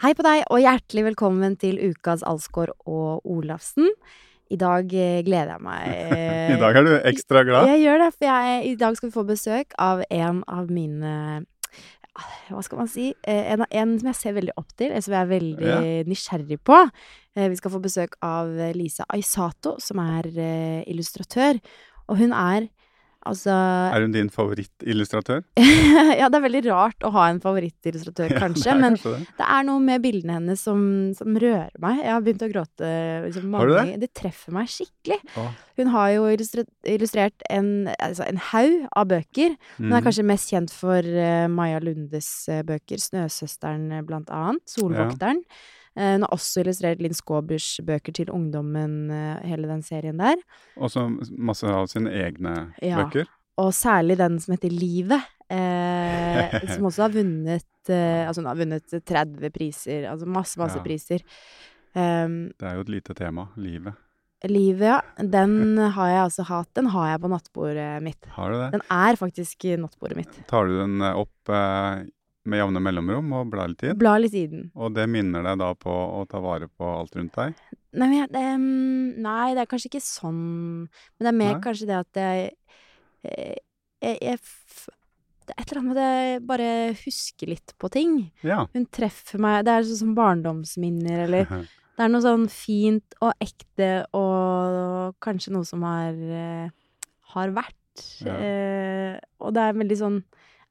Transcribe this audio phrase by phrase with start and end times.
[0.00, 3.90] Hei på deg, og hjertelig velkommen til ukas Alsgaard og Olafsen.
[4.50, 5.90] I dag eh, gleder jeg meg.
[6.54, 7.68] I dag er du ekstra glad?
[7.74, 11.12] Jeg gjør det, for jeg, i dag skal vi få besøk av en av mine
[12.50, 13.10] Hva skal man si?
[13.28, 15.78] Eh, En, en som jeg ser veldig opp til, en som jeg er veldig Ja.
[16.08, 16.80] nysgjerrig på.
[17.36, 21.60] Eh, Vi skal få besøk av Lisa Aisato, som er eh, illustratør.
[22.08, 22.70] Og hun er
[23.28, 25.42] altså Er hun din favorittillustratør?
[26.20, 29.34] Ja, det er veldig rart å ha en favorittillustratør, Ja, kanskje, det kanskje men det.
[29.40, 30.82] det er noe med bildene hennes som,
[31.16, 32.00] som rører meg.
[32.04, 32.92] Jeg har begynt å gråte
[33.26, 33.98] liksom, mange Har du det?
[34.04, 35.20] Det treffer meg skikkelig.
[35.40, 35.48] Å,
[35.80, 39.58] Hun har jo illustrert, illustrert en, altså en haug av bøker.
[39.78, 40.06] Hun er mm.
[40.08, 45.44] kanskje mest kjent for uh, Maja Lundes uh, bøker, 'Snøsøsteren' eh, blant annet, 'Solvokteren'.
[45.44, 50.36] Eh, hun har også illustrert Linn Skåbers bøker til ungdommen, eh, hele den serien der.
[50.78, 53.04] Også masse av sine egne Ja.
[53.04, 53.26] bøker.
[53.58, 58.56] Og særlig den som heter Livet, eh, som også har vunnet eh, Altså, hun har
[58.60, 60.82] vunnet 30 priser, altså masse, masse Ja.
[60.84, 61.20] priser.
[61.94, 63.48] Um, Det er jo et lite tema.
[63.58, 63.94] Livet.
[64.46, 65.00] Livet, ja.
[65.18, 66.68] Den har jeg altså hatt.
[66.78, 68.24] Den har jeg på nattbordet mitt.
[68.36, 68.70] Har du det?
[68.72, 70.38] Den er faktisk i nattbordet mitt.
[70.48, 72.06] Tar du den eh, opp eh,
[72.48, 73.98] med jevne mellomrom og blar litt i den?
[74.00, 74.68] Bla litt i den.
[74.78, 77.58] Og det minner deg da på å ta vare på alt rundt deg?
[77.90, 78.44] Nei, men jeg, det,
[79.26, 80.38] nei, det er kanskje ikke sånn
[80.86, 81.62] Men det er mer Nei?
[81.64, 82.52] kanskje det at jeg,
[83.26, 83.56] jeg,
[83.98, 84.38] jeg, jeg
[85.50, 88.14] Det er et eller annet med at jeg bare husker litt på ting.
[88.46, 88.62] Ja.
[88.70, 91.50] Hun treffer meg Det er sånn som barndomsminner, eller
[92.00, 96.70] Det er noe sånn fint og ekte og kanskje noe som har, eh,
[97.34, 98.04] har vært.
[98.24, 98.38] Ja.
[98.40, 100.16] Eh, og det er veldig sånn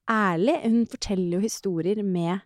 [0.09, 0.55] ærlig.
[0.63, 2.39] Hun forteller jo historier med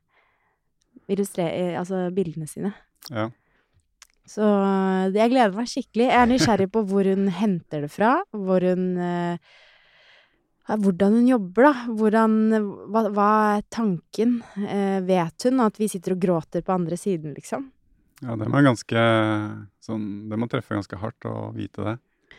[1.10, 2.74] eh, altså bildene sine.
[3.10, 3.30] ja.
[4.24, 4.46] Så
[5.12, 6.06] jeg gleder meg skikkelig.
[6.08, 8.16] Jeg er nysgjerrig på hvor hun henter det fra.
[8.32, 9.54] Hvor hun eh,
[10.64, 11.74] Hvordan hun jobber, da.
[12.00, 12.36] Hvordan
[12.88, 14.38] Hva, hva er tanken?
[14.64, 17.68] Eh, vet hun at vi sitter og gråter på andre siden, liksom?
[18.24, 19.04] Ja, det må ganske
[19.84, 21.98] sånn Det må treffe ganske hardt å vite det.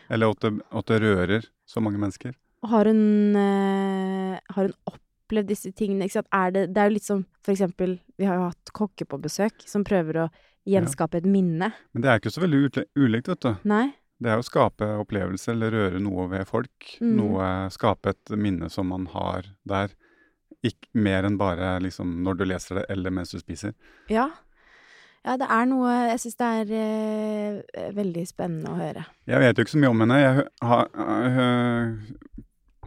[0.09, 2.33] Eller at det, at det rører så mange mennesker.
[2.65, 4.77] Og har hun eh, Har hun
[5.25, 6.07] opplevd disse tingene?
[6.07, 9.19] Er det, det er jo litt som for eksempel Vi har jo hatt kokke på
[9.21, 10.29] besøk som prøver å
[10.65, 11.71] gjenskape et minne.
[11.93, 13.51] Men det er ikke så veldig ulikt, vet du.
[13.69, 13.89] Nei?
[14.17, 16.95] Det er å skape opplevelser eller røre noe ved folk.
[17.03, 17.11] Mm.
[17.19, 19.93] Noe, skape et minne som man har der.
[20.65, 23.75] Ikke mer enn bare liksom når du leser det eller mens du spiser.
[24.09, 24.29] Ja.
[25.25, 29.05] Ja, det er noe Jeg syns det er eh, veldig spennende å høre.
[29.25, 30.19] Jeg vet jo ikke så mye om henne.
[30.21, 31.47] Jeg, ha, ha,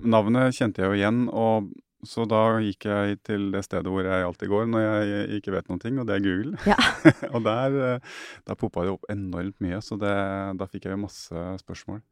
[0.06, 1.70] navnet kjente jeg jo igjen, og
[2.06, 5.70] så da gikk jeg til det stedet hvor jeg alltid går når jeg ikke vet
[5.70, 6.54] noen ting, og det er Google.
[6.68, 6.76] Ja.
[7.34, 10.12] og der, eh, der poppa det opp enormt mye, så det,
[10.60, 12.02] da fikk jeg jo masse spørsmål.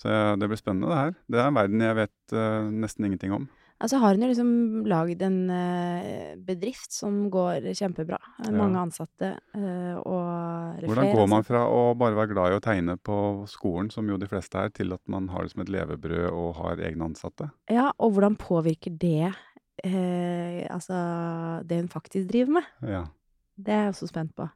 [0.00, 1.18] Så jeg, det blir spennende, det her.
[1.28, 3.44] Det er en verden jeg vet uh, nesten ingenting om.
[3.84, 4.50] Altså har hun jo liksom
[4.88, 8.16] lagd en eh, bedrift som går kjempebra.
[8.48, 8.84] Mange Ja.
[8.86, 10.88] Ansatte eh, og flere.
[10.88, 13.18] Hvordan går man fra å bare være glad i å tegne på
[13.50, 16.54] skolen, som jo de fleste er, til at man har det som et levebrød og
[16.62, 17.50] har egne ansatte?
[17.68, 19.34] Ja, og hvordan påvirker det
[19.84, 20.96] eh, altså
[21.68, 22.72] det hun faktisk driver med?
[22.88, 23.04] Ja,
[23.60, 24.48] Det er jeg også spent på.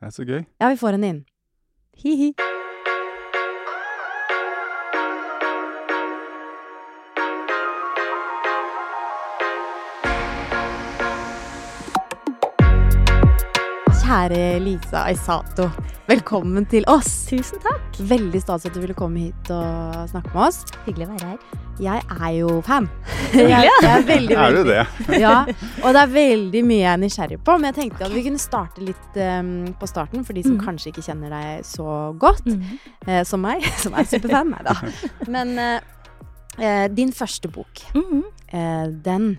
[0.00, 0.44] det er så gøy.
[0.60, 1.24] Ja, vi får henne inn.
[2.04, 2.32] Hi-hi.
[14.08, 15.66] Kjære Lisa Aisato,
[16.08, 17.26] velkommen til oss.
[17.28, 17.98] Tusen takk.
[18.08, 20.62] Veldig stas at du ville komme hit og snakke med oss.
[20.86, 21.58] Hyggelig å være her.
[21.84, 22.86] Jeg er jo fan.
[23.34, 23.90] Hyggelig, Jeg, ja.
[23.90, 24.86] er veldig, Er du det?
[25.26, 25.34] ja,
[25.82, 27.58] og det er veldig mye jeg er nysgjerrig på.
[27.58, 30.64] Men jeg tenkte at vi kunne starte litt um, på starten, for de som mm.
[30.64, 32.48] kanskje ikke kjenner deg så godt.
[33.04, 34.56] eh, som meg, som er superfan.
[34.56, 34.78] Nei da.
[35.28, 36.16] Men uh,
[36.56, 38.24] uh, din første bok, mm.
[38.56, 39.34] eh, den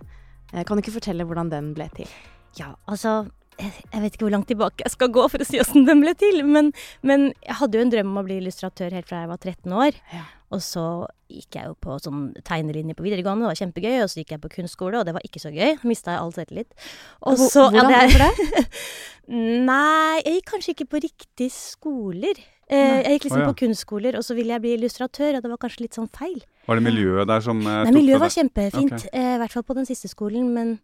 [0.53, 2.17] Kan du ikke fortelle hvordan den ble til?
[2.61, 3.23] Ja, altså
[3.59, 6.15] jeg vet ikke hvor langt tilbake jeg skal gå for å si åssen den ble
[6.19, 6.73] til, men,
[7.05, 9.79] men jeg hadde jo en drøm om å bli illustratør helt fra jeg var 13
[9.85, 10.03] år.
[10.15, 10.25] Ja.
[10.49, 10.83] Og så
[11.29, 13.97] gikk jeg jo på sånn tegnelinje på videregående, det var kjempegøy.
[14.01, 15.75] Og så gikk jeg på kunstskole, og det var ikke så gøy.
[15.85, 16.87] Mista jeg all selvtillit.
[17.29, 18.15] Og så hvordan ja, deg?
[18.17, 18.85] det?
[19.69, 22.41] Nei, jeg gikk kanskje ikke på riktige skoler.
[22.69, 22.95] Eh, Nei.
[23.03, 23.51] jeg gikk liksom oh, ja.
[23.51, 26.41] på kunstskoler, og så ville jeg bli illustratør, og det var kanskje litt sånn feil.
[26.69, 28.39] Var det miljøet der som eh, Nei, miljøet for var deg?
[28.41, 29.13] kjempefint, okay.
[29.13, 30.75] eh, i hvert fall på den siste skolen, men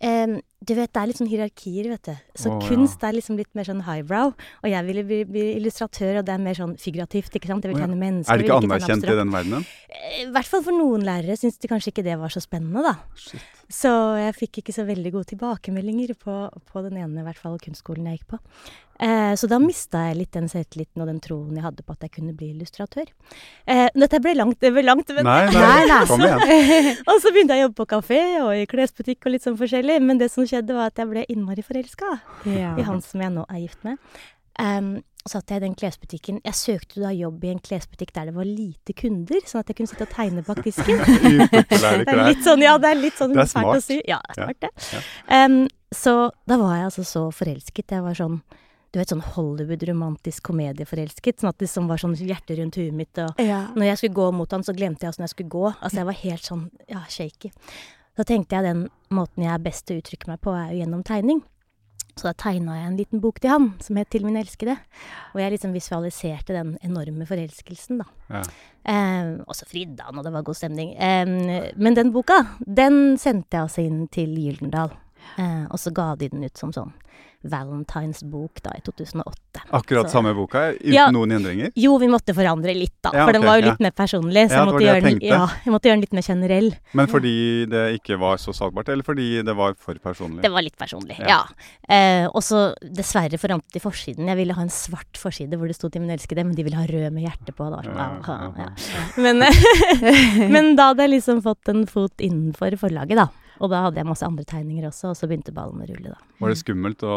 [0.00, 2.14] eh, du vet, det er litt sånn hierarkier, vet du.
[2.38, 2.68] Så Å, ja.
[2.70, 4.32] kunst er liksom litt mer sånn highbrow,
[4.62, 7.64] og jeg ville bli, bli illustratør, og det er mer sånn figurativt, ikke sant?
[7.66, 7.88] Jeg vil Å, ja.
[7.88, 8.32] tegne mennesker.
[8.32, 9.22] Er det jeg ikke vil tegne anerkjent i abstrakt.
[9.22, 9.66] den verdenen?
[9.92, 12.86] Eh, I hvert fall for noen lærere syns de kanskje ikke det var så spennende,
[12.86, 12.94] da.
[13.18, 13.50] Shit.
[13.72, 13.88] Så
[14.20, 16.38] jeg fikk ikke så veldig gode tilbakemeldinger på,
[16.72, 18.40] på den ene, i hvert fall kunstskolen jeg gikk på.
[19.02, 22.04] Eh, så da mista jeg litt den selvtilliten og den troen jeg hadde på at
[22.04, 23.08] jeg kunne bli illustratør.
[23.66, 26.02] Eh, dette ble langt, det ble langt, men Nei, Nei, nei, nei.
[26.06, 27.00] kom igjen.
[27.08, 29.96] og så begynte jeg å jobbe på kafé og i klesbutikk og litt sånn forskjellig.
[30.04, 32.12] Men det som skjedde, var at jeg ble innmari forelska
[32.46, 32.76] Ja.
[32.78, 33.98] i han som jeg nå er gift med.
[34.60, 36.40] Um, så satt jeg i den klesbutikken.
[36.44, 39.76] Jeg søkte da jobb i en klesbutikk der det var lite kunder, sånn at jeg
[39.78, 40.98] kunne sitte og tegne bak disken.
[41.62, 43.86] Det er litt sånn, ja, det er litt sånn Det er fælt å smart.
[43.86, 44.00] si.
[44.10, 45.04] Ja, det er Ja, smart, det.
[45.30, 45.56] Um,
[45.94, 46.14] så
[46.50, 47.94] da var jeg altså så forelsket.
[47.94, 48.42] Jeg var sånn
[48.92, 51.38] du vet, sånn Hollywood-romantisk komedieforelsket.
[51.40, 53.16] Sånn at det liksom var sånn hjerte rundt huet mitt.
[53.24, 53.68] Og Ja.
[53.72, 55.74] når jeg skulle gå mot han, så glemte jeg åssen jeg skulle gå.
[55.80, 57.52] Altså, jeg var helt sånn, ja, shaky.
[58.16, 60.82] Så tenkte jeg den måten jeg er best til å uttrykke meg på, er jo
[60.82, 61.40] gjennom tegning.
[62.12, 64.76] Så da tegna jeg en liten bok til han, som het 'Til min elskede'.
[65.34, 68.04] Og jeg liksom visualiserte den enorme forelskelsen, da.
[68.28, 68.42] Ja.
[68.84, 70.94] Eh, og så fridde han, og det var god stemning.
[70.94, 74.90] Eh, men den boka, den sendte jeg altså inn til Gyldendal.
[75.38, 76.92] Eh, og så ga de den ut som sånn
[77.42, 79.62] Valentines bok da, i 2008.
[79.70, 81.10] Akkurat Så- samme boka, uten Ja.
[81.10, 81.70] noen endringer?
[81.74, 83.10] Jo, vi måtte forandre litt, da.
[83.14, 83.70] Ja, for den var jo ja.
[83.72, 84.48] litt mer personlig.
[84.48, 86.72] Så Ja, jeg, måtte jeg den, ja, jeg måtte gjøre den litt mer generell.
[86.94, 90.42] Men fordi det ikke var så salgbart, eller fordi det var for personlig?
[90.42, 91.26] Det var litt personlig, Ja.
[91.26, 91.42] ja.
[91.88, 94.26] Eh, og så dessverre forandret de forsiden.
[94.28, 96.76] Jeg ville ha en svart forside hvor det sto 'Til min elskede', men de ville
[96.76, 97.68] ha rød med hjerte på.
[97.70, 97.82] Da.
[97.84, 98.64] Ja, ja, ja.
[98.64, 99.22] ja.
[99.22, 99.38] Men,
[100.52, 103.28] men da hadde jeg liksom fått en fot innenfor forlaget, da.
[103.62, 106.32] Og da hadde jeg masse andre tegninger også, og så begynte ballen å rulle, da.
[106.42, 107.16] Var det skummelt å,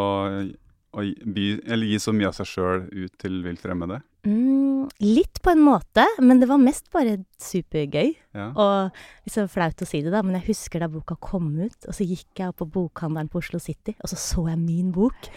[0.96, 1.06] å
[1.36, 4.02] by, eller gi så mye av seg sjøl ut til vilt fremmede?
[4.26, 8.16] Mm, litt på en måte, men det var mest bare supergøy.
[8.34, 8.48] Ja.
[8.58, 11.94] Og liksom flaut å si det, da, men jeg husker da boka kom ut, og
[11.94, 15.30] så gikk jeg opp på bokhandelen på Oslo City, og så så jeg min bok.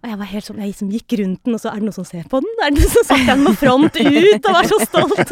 [0.00, 1.98] Og jeg var helt sånn, jeg liksom gikk rundt den, og så er det noen
[2.00, 2.50] som ser på den?
[2.58, 5.22] Er det noen som satte den med front ut, og var så stolt?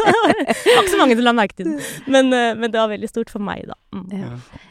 [0.60, 2.90] Det var ikke så mange som la merke til den, men, eh, men det var
[2.92, 3.76] veldig stort for meg, da.
[3.96, 4.06] Mm.
[4.14, 4.30] Ja.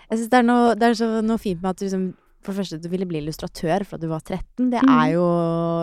[0.09, 2.06] Jeg synes det er noe, det er så noe fint med at du liksom
[2.41, 4.69] for det første, du ville bli illustratør fra du var 13.
[4.71, 4.89] Det Mhm.
[4.95, 5.25] er jo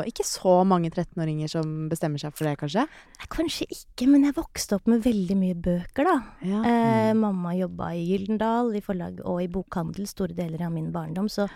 [0.09, 2.87] ikke så mange 13-åringer som bestemmer seg for det, kanskje?
[2.89, 6.23] Nei, kanskje ikke, men jeg vokste opp med veldig mye bøker, da.
[6.43, 6.63] Ja.
[6.65, 11.29] Eh, mamma jobba i Gyldendal, i forlag og i bokhandel store deler av min barndom,
[11.29, 11.49] så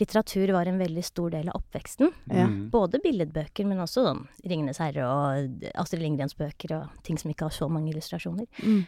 [0.00, 2.12] litteratur var en veldig stor del av oppveksten.
[2.30, 2.46] Ja.
[2.46, 2.70] Mm.
[2.70, 7.48] Både billedbøker, men også sånn Ringenes herre og Astrid Lindgrens bøker og ting som ikke
[7.48, 8.46] har så mange illustrasjoner.
[8.62, 8.86] Mm.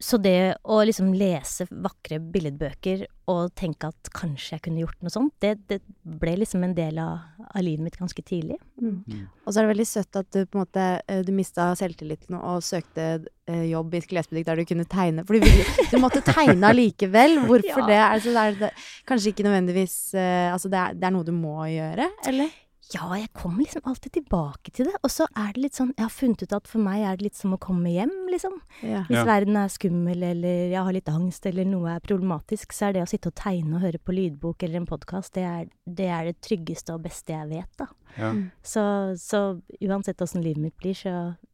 [0.00, 3.00] Så det å liksom lese vakre billedbøker
[3.32, 7.00] og tenke at kanskje jeg kunne gjort noe sånt, det, det ble liksom en del
[7.02, 8.60] av, av livet mitt ganske tidlig.
[8.78, 9.00] Mm.
[9.10, 9.24] Mm.
[9.42, 12.38] Og så er det veldig søtt at du på en måte eh, du mista selvtilliten
[12.38, 13.08] og søkte
[13.50, 15.26] eh, jobb i klesbutikk der du kunne tegne.
[15.26, 17.40] For du, ville- du måtte tegne allikevel.
[17.50, 17.90] Hvorfor Ja.
[17.90, 17.98] det?
[18.06, 18.72] Altså, det er det,
[19.10, 22.54] kanskje ikke nødvendigvis eh, Altså, det er, det er noe du må gjøre, eller?
[22.94, 24.94] Ja, jeg kommer liksom alltid tilbake til det.
[25.04, 27.26] Og så er det litt sånn Jeg har funnet ut at for meg er det
[27.26, 28.54] litt som å komme hjem, liksom.
[28.82, 29.02] Ja.
[29.10, 29.24] Hvis Ja.
[29.28, 33.02] verden er skummel, eller jeg har litt angst, eller noe er problematisk, så er det
[33.02, 36.24] å sitte og tegne og høre på lydbok eller en podkast, det, er- det er
[36.32, 37.86] det tryggeste og beste jeg vet, da.
[38.18, 38.32] Ja.
[38.66, 38.82] Så,
[39.22, 39.40] så
[39.84, 41.12] uansett åssen livet mitt blir, så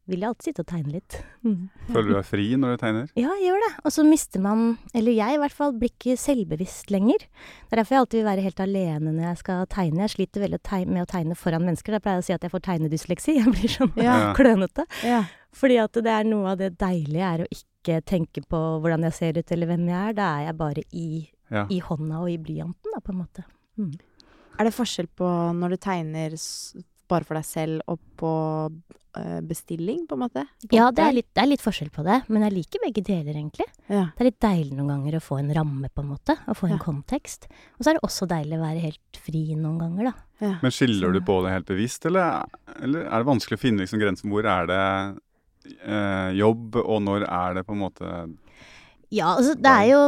[0.09, 1.15] vil jeg alltid sitte og tegne litt.
[1.45, 1.69] Mm.
[1.89, 3.07] Føler du deg fri når du tegner?
[3.17, 3.69] Ja, jeg gjør det.
[3.85, 4.65] Og så mister man,
[4.97, 7.25] eller jeg i hvert fall, blir ikke selvbevisst lenger.
[7.25, 10.03] Det er derfor jeg alltid vil være helt alene når jeg skal tegne.
[10.05, 10.61] Jeg sliter veldig
[10.93, 11.95] med å tegne foran mennesker.
[11.97, 13.37] Da pleier jeg å si at jeg får tegnedysleksi.
[13.41, 13.93] Jeg blir sånn.
[14.01, 14.17] Ja.
[14.37, 14.85] klønete.
[15.05, 15.23] Ja.
[15.55, 19.13] Fordi at det er noe av det deilige er å ikke tenke på hvordan jeg
[19.15, 20.15] ser ut eller hvem jeg er.
[20.17, 21.07] Da er jeg bare i,
[21.53, 21.63] Ja.
[21.69, 23.43] i hånda og i blyanten, da, på en måte.
[23.79, 23.91] Mm.
[24.59, 26.35] Er det forskjell på når du tegner
[27.09, 28.29] bare for deg selv og på
[29.19, 30.45] eh, bestilling, på en måte?
[30.65, 33.03] På Ja, det er, litt, det er litt forskjell på det, men jeg liker begge
[33.05, 33.67] deler, egentlig.
[33.91, 34.07] Ja.
[34.15, 36.65] Det er litt deilig noen ganger å få en ramme, på en måte, Å få
[36.69, 36.81] en Ja.
[36.81, 37.45] kontekst.
[37.77, 40.15] Og så er det også deilig å være helt fri noen ganger, da.
[40.41, 40.53] Ja.
[40.63, 42.45] Men skiller du på det helt bevisst, eller,
[42.81, 44.31] eller er det vanskelig å finne liksom grensen?
[44.33, 44.81] Hvor er det
[45.85, 48.09] eh, jobb, og når er det på en måte
[49.13, 50.01] Ja, altså det er jo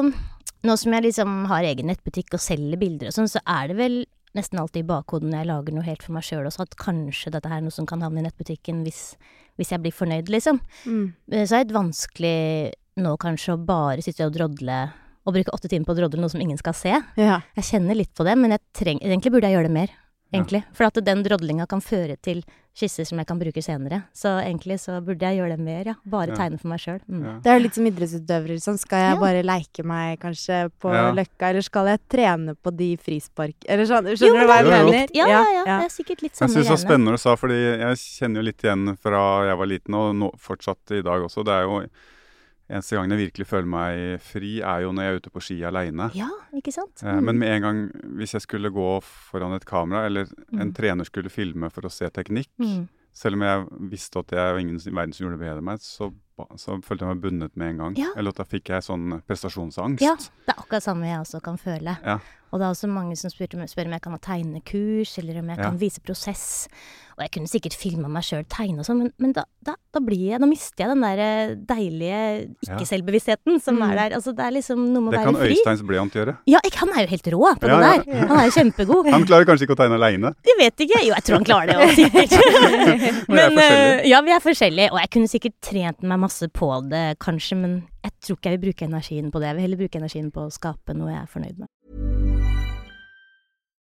[0.65, 3.75] Nå som jeg liksom har egen nettbutikk og selger bilder og sånn, så er det
[3.77, 3.97] vel
[4.37, 7.33] nesten alltid i bakhodet når jeg lager noe helt for meg sjøl også, at kanskje
[7.33, 9.01] dette her er noe som kan havne i nettbutikken hvis,
[9.57, 10.61] hvis jeg blir fornøyd, liksom.
[10.85, 11.07] Mm.
[11.33, 12.37] Eh, Så er det vanskelig
[13.01, 14.79] nå kanskje å bare sitte og drodle
[15.27, 16.93] og bruke åtte timer på å drodle noe som ingen skal se.
[17.19, 17.41] Ja.
[17.57, 19.95] Jeg kjenner litt på det, men treng, egentlig burde jeg gjøre det mer.
[20.31, 20.39] Ja.
[20.41, 20.63] Egentlig.
[20.75, 22.41] For at den drodlinga kan føre til
[22.77, 24.03] skisser som jeg kan bruke senere.
[24.13, 25.93] Så egentlig så burde jeg gjøre det mer, ja.
[26.05, 26.35] Bare Ja.
[26.35, 26.99] tegne for meg sjøl.
[27.09, 27.23] Mm.
[27.23, 27.39] ja.
[27.41, 28.57] Det er jo litt som idrettsutøvere.
[28.61, 28.77] Sånn.
[28.77, 29.19] Skal jeg Ja.
[29.19, 31.11] bare leike meg kanskje på Ja.
[31.11, 33.55] Løkka, eller skal jeg trene på de frispark...
[33.67, 35.07] Eller sånn, Jo, skjønner du hva jeg det er mener?
[35.15, 35.79] Ja, ja, ja.
[35.79, 38.35] Det er sikkert litt Jeg samme syns det var spennende du sa, fordi jeg kjenner
[38.35, 41.43] jo litt igjen fra jeg var liten, og nå, fortsatt i dag også.
[41.45, 41.87] Det er jo
[42.69, 45.55] Eneste gangen jeg virkelig føler meg fri, er jo når jeg er ute på ski
[45.63, 46.09] aleine.
[46.17, 46.99] Ja, ikke sant?
[47.03, 47.79] Eh, Men med en gang
[48.19, 50.73] hvis jeg skulle gå foran et kamera, eller en Mm.
[50.75, 52.87] trener skulle filme for å se teknikk, mm.
[53.13, 55.63] selv om jeg visste at jeg var ingen i verden som gjorde det bedre enn
[55.71, 56.13] meg, så
[56.55, 57.95] så følte jeg meg bundet med en gang.
[57.97, 58.11] Ja.
[58.15, 60.03] Eller at da fikk jeg sånn prestasjonsangst.
[60.05, 60.13] Ja,
[60.45, 61.97] det er akkurat samme jeg også kan føle.
[62.05, 62.19] Ja.
[62.51, 65.49] Og det er også mange som spør, spør om jeg kan ha tegnekurs, eller om
[65.49, 66.67] jeg kan vise prosess.
[67.17, 69.99] Og jeg kunne sikkert filma meg sjøl tegne og sånn, men, men da, da, da
[70.05, 72.19] blir jeg Da mister jeg den der eh, deilige
[72.67, 73.83] ikke-selvbevisstheten som Mm.
[73.91, 74.15] er der.
[74.17, 75.55] Altså, det er liksom noe med Det å kan være fri.
[75.57, 76.35] Øysteins blyant gjøre.
[76.49, 77.91] Ja, ikke, han er jo helt rå på Ja, ja.
[77.97, 78.27] det der.
[78.29, 79.09] Han er jo kjempegod.
[79.13, 80.31] Han klarer kanskje ikke å tegne aleine.
[80.45, 81.01] Jeg vet ikke.
[81.05, 82.37] Jo, jeg tror han klarer det òg, sikkert.
[82.37, 84.91] Vi er men, eh, ja, vi er forskjellige.
[84.93, 88.57] Og jeg kunne sikkert trent meg masse på det, kanskje, men jeg tror ikke jeg
[88.59, 89.49] vil bruke energien på det.
[89.51, 91.69] Jeg vil heller bruke energien på å skape noe jeg er fornøyd med.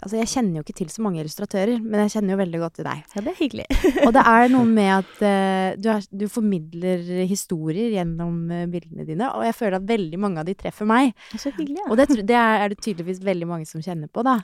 [0.00, 2.78] Altså, jeg kjenner jo ikke til så mange illustratører, men jeg kjenner jo veldig godt
[2.78, 3.02] til deg.
[3.12, 3.66] Ja, det er hyggelig.
[4.06, 9.04] Og det er noe med at uh, du, er, du formidler historier gjennom uh, bildene
[9.08, 11.12] dine, og jeg føler at veldig mange av de treffer meg.
[11.34, 11.90] Så hyggelig, ja.
[11.90, 14.38] Og det, det er, er det tydeligvis veldig mange som kjenner på, da.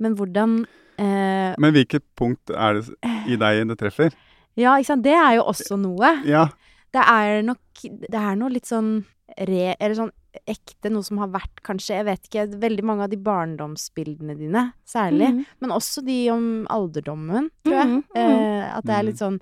[0.00, 4.16] Men hvordan uh, Men hvilket punkt er det i deg det treffer?
[4.58, 5.06] Ja, ikke sant.
[5.06, 6.16] Det er jo også noe.
[6.28, 6.48] Ja.
[6.90, 8.98] Det er nok Det er noe litt sånn
[9.38, 9.74] re...
[9.78, 10.10] Eller sånn
[10.48, 12.46] ekte, noe som har vært kanskje Jeg vet ikke.
[12.62, 15.32] Veldig mange av de barndomsbildene dine, særlig.
[15.34, 15.42] Mm.
[15.60, 17.90] Men også de om alderdommen, tror jeg.
[17.90, 17.98] Mm.
[18.14, 18.22] mhm.
[18.22, 19.40] Eh, at det er litt sånn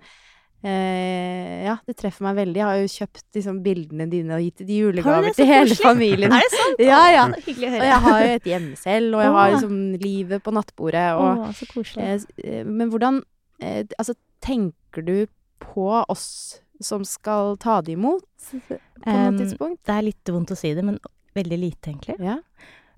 [0.65, 2.59] eh, Ja, det treffer meg veldig.
[2.61, 5.35] Jeg har jo kjøpt liksom, bildene dine og gitt de julegaver det?
[5.39, 5.85] Til hele koselig.
[5.85, 6.35] familien.
[6.35, 6.83] Er det sant?
[6.83, 7.25] Ja, ja.
[7.29, 9.57] Å, Hyggelig å Og jeg har jo et hjemme selv, og jeg har Åh.
[9.57, 11.09] liksom livet på nattbordet.
[11.19, 12.07] Og, Å, så koselig.
[12.07, 13.23] eh, eh, men hvordan
[13.63, 15.17] eh, Altså, tenker du
[15.63, 19.81] på oss som skal ta det imot på noe tidspunkt?
[19.87, 20.99] Det er litt vondt å si det, men
[21.39, 22.19] veldig lite, egentlig.
[22.23, 22.39] Ja.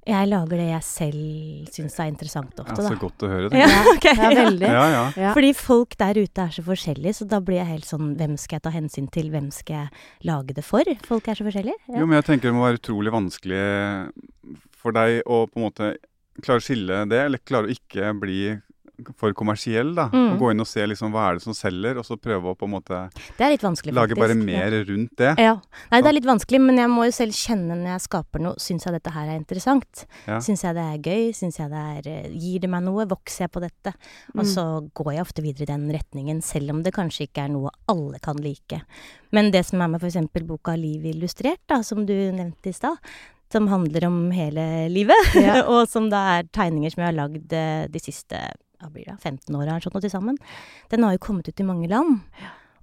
[0.08, 2.72] Jeg lager det jeg selv syns er interessant ofte.
[2.72, 3.48] ja, ofte, så godt å høre.
[3.52, 3.60] det.
[3.60, 4.70] Ja, okay, Ja, veldig.
[4.72, 5.02] Ja, ja.
[5.26, 5.32] Ja.
[5.36, 8.58] Fordi folk der ute er så forskjellige, så da blir jeg helt sånn Hvem skal
[8.58, 9.28] jeg ta hensyn til?
[9.34, 10.88] Hvem skal jeg lage det for?
[11.06, 11.76] Folk er så forskjellige.
[11.92, 13.60] Jo, men jeg tenker det må være utrolig vanskelig
[14.80, 15.92] for deg å på en måte
[16.40, 18.40] klare å skille det, eller klare å ikke bli
[19.16, 20.08] for kommersiell, da.
[20.12, 20.38] Mm.
[20.40, 22.66] Gå inn og se liksom hva er det som selger, og så prøve å på
[22.68, 23.00] en måte
[23.92, 24.34] lage bare Ja.
[24.34, 25.34] mer rundt det.
[25.38, 25.54] Ja.
[25.90, 28.54] Nei, det er litt vanskelig, men jeg må jo selv kjenne når jeg skaper noe.
[28.58, 30.04] Syns jeg dette her er interessant?
[30.26, 30.38] Ja.
[30.40, 31.32] Syns jeg det er gøy?
[31.34, 33.06] Syns jeg det er eh, Gir det meg noe?
[33.06, 33.94] Vokser jeg på dette?
[34.34, 34.50] Og Mm.
[34.54, 34.64] så
[34.94, 38.18] går jeg ofte videre i den retningen, selv om det kanskje ikke er noe alle
[38.20, 38.82] kan like.
[39.32, 40.16] Men det som er med f.eks.
[40.46, 42.96] boka Liv illustrert, da, som du nevnte i stad,
[43.52, 45.62] som handler om hele livet, Ja.
[45.66, 48.38] og som da er tegninger som jeg har lagd eh, de siste
[48.80, 50.38] hva blir det, 15 åra eller sånt noe til sammen,
[50.90, 52.20] den har jo kommet ut i mange land.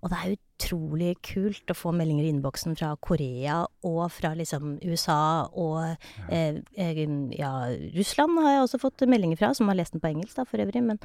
[0.06, 4.76] Og det er utrolig kult å få meldinger i innboksen fra Korea og fra liksom
[4.86, 5.98] USA og
[6.30, 7.02] eh, eh,
[7.34, 7.52] ja,
[7.98, 10.62] Russland har jeg også fått meldinger fra, som har lest den på engelsk da for
[10.62, 10.84] øvrig.
[10.86, 11.02] Men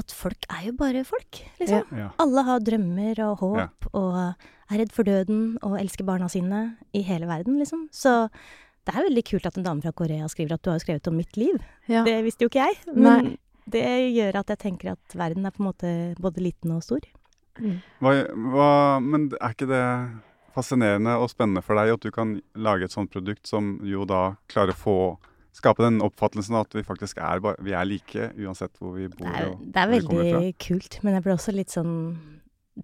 [0.00, 1.84] at folk er jo bare folk, liksom.
[2.00, 2.08] Ja.
[2.18, 3.68] Alle har drømmer og håp Ja.
[3.92, 4.16] og
[4.72, 6.64] er redd for døden og elsker barna sine
[6.96, 7.86] i hele verden, liksom.
[7.92, 8.30] Så
[8.88, 11.16] det er veldig kult at en dame fra Korea skriver at du har skrevet om
[11.20, 11.60] mitt liv.
[11.88, 12.02] Ja.
[12.08, 12.80] Det visste jo ikke jeg.
[12.96, 13.36] Men
[13.70, 15.90] det gjør at jeg tenker at verden er på en måte
[16.20, 17.00] både liten og stor.
[18.02, 18.68] Hva, hva,
[19.00, 19.82] men er ikke det
[20.54, 24.34] fascinerende og spennende for deg at du kan lage et sånt produkt som jo da
[24.50, 24.96] klarer å få
[25.54, 29.28] Skape den oppfattelsen at vi faktisk er, bare- vi er like uansett hvor vi bor
[29.30, 31.92] Det er, det er veldig kult, men jeg blir også litt sånn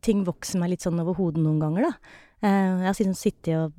[0.07, 2.13] Ting vokser meg litt sånn over hodet noen ganger, da.
[2.47, 3.73] Eh, Jeg har sittet og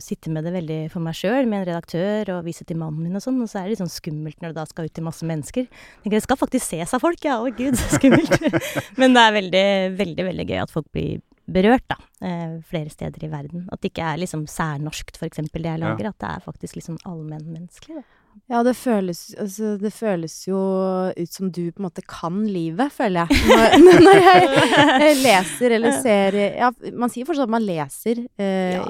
[0.00, 3.14] sittet med det veldig for meg sjøl, med en redaktør, og vise til mannen min
[3.14, 5.04] og sånn, og så er det litt sånn skummelt når det da skal ut til
[5.06, 5.68] masse mennesker.
[5.68, 7.36] Jeg tenker, Det skal faktisk ses av folk, ja.
[7.38, 8.34] Å gud, så skummelt.
[9.00, 9.66] men det er veldig,
[10.00, 11.96] veldig, veldig gøy at folk blir berørt, da.
[12.24, 13.68] eh, Flere steder i verden.
[13.70, 15.86] At det ikke er liksom særnorskt, eksempel, det jeg Ja.
[15.92, 16.08] lager.
[16.10, 18.02] At det er faktisk liksom allmennmenneskelig.
[18.50, 20.58] Ja, det føles, altså, det føles jo
[21.16, 23.40] ut som du på en måte kan livet, føler jeg.
[23.48, 23.76] Når,
[24.06, 24.48] når jeg
[25.00, 28.84] eh, leser eller ser Ja, man sier fortsatt at man leser eh, Ja,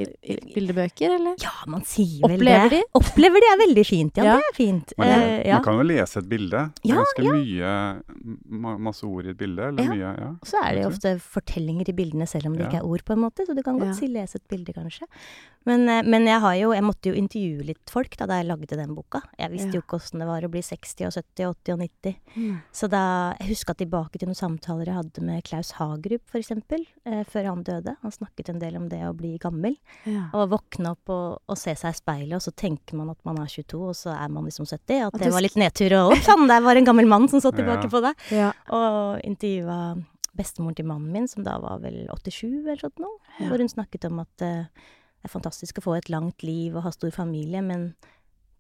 [0.55, 1.37] bildebøker, eller?
[1.43, 2.81] Ja, man sier vel Opplever det.
[2.83, 2.91] de?
[3.01, 4.25] Opplever de er veldig fint, ja.
[4.25, 4.37] Ja.
[4.41, 4.95] Det er fint.
[4.99, 5.55] Man kan, Eh, ja.
[5.61, 6.65] man kan jo lese et bilde.
[6.83, 9.69] Det er Ja, ganske mye Masse ord i et bilde.
[9.71, 9.91] Eller Ja.
[9.95, 10.29] mye, ja.
[10.41, 12.69] Og så er det jo ofte fortellinger i bildene, selv om det Ja.
[12.71, 13.47] ikke er ord, på en måte.
[13.47, 13.99] Så du kan godt Ja.
[13.99, 15.07] si lese et bilde, kanskje.
[15.67, 18.47] Men, eh, men jeg har jo Jeg måtte jo intervjue litt folk da, da jeg
[18.49, 19.21] lagde den boka.
[19.39, 19.81] Jeg visste Ja.
[19.81, 22.17] jo åssen det var å bli 60 og 70 og 80 og 90.
[22.37, 22.61] Mm.
[22.73, 23.03] Så da
[23.41, 27.45] Jeg huska tilbake til noen samtaler jeg hadde med Klaus Hagerup, for eksempel, eh, før
[27.51, 27.97] han døde.
[28.03, 29.77] Han snakket en del om det å bli gammel.
[30.07, 30.31] Ja.
[30.35, 33.39] Og våkne opp og, og se seg i speilet, og så tenker man at man
[33.39, 35.07] er 22, og så er man liksom 70.
[35.09, 37.41] At At det var litt nedtur, og opp sann, der var en gammel mann som
[37.41, 37.91] så tilbake Ja.
[37.91, 38.15] på deg.
[38.31, 38.53] Ja.
[38.71, 40.05] Og intervjua
[40.37, 43.19] bestemoren til mannen min, som da var vel 87 eller sånt noe.
[43.39, 43.49] Ja.
[43.49, 44.65] Hvor hun snakket om at eh,
[45.23, 47.95] det er fantastisk å få et langt liv og ha stor familie, men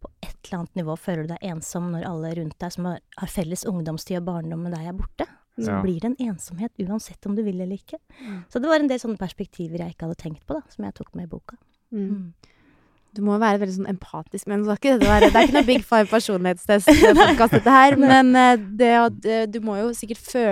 [0.04, 3.00] på et eller annet nivå føler du deg ensom når alle rundt deg som har,
[3.20, 5.26] har felles ungdomstid og barndom med deg, er borte.
[5.54, 5.80] Så Ja.
[5.84, 8.00] blir det en ensomhet uansett om du vil eller ikke.
[8.20, 8.40] Mm.
[8.50, 10.94] Så det var en del sånne perspektiver jeg ikke hadde tenkt på, da, som jeg
[10.98, 11.56] tok med i boka.
[11.94, 12.08] Mm.
[12.10, 12.50] Mm.
[13.14, 16.10] Du må være veldig sånn empatisk, men det, være, det er ikke noe Big Five
[16.10, 17.94] personlighetstest-podkast, dette her.
[18.02, 18.90] Men eh, det,
[19.30, 20.42] eh, du må jo sikkert fø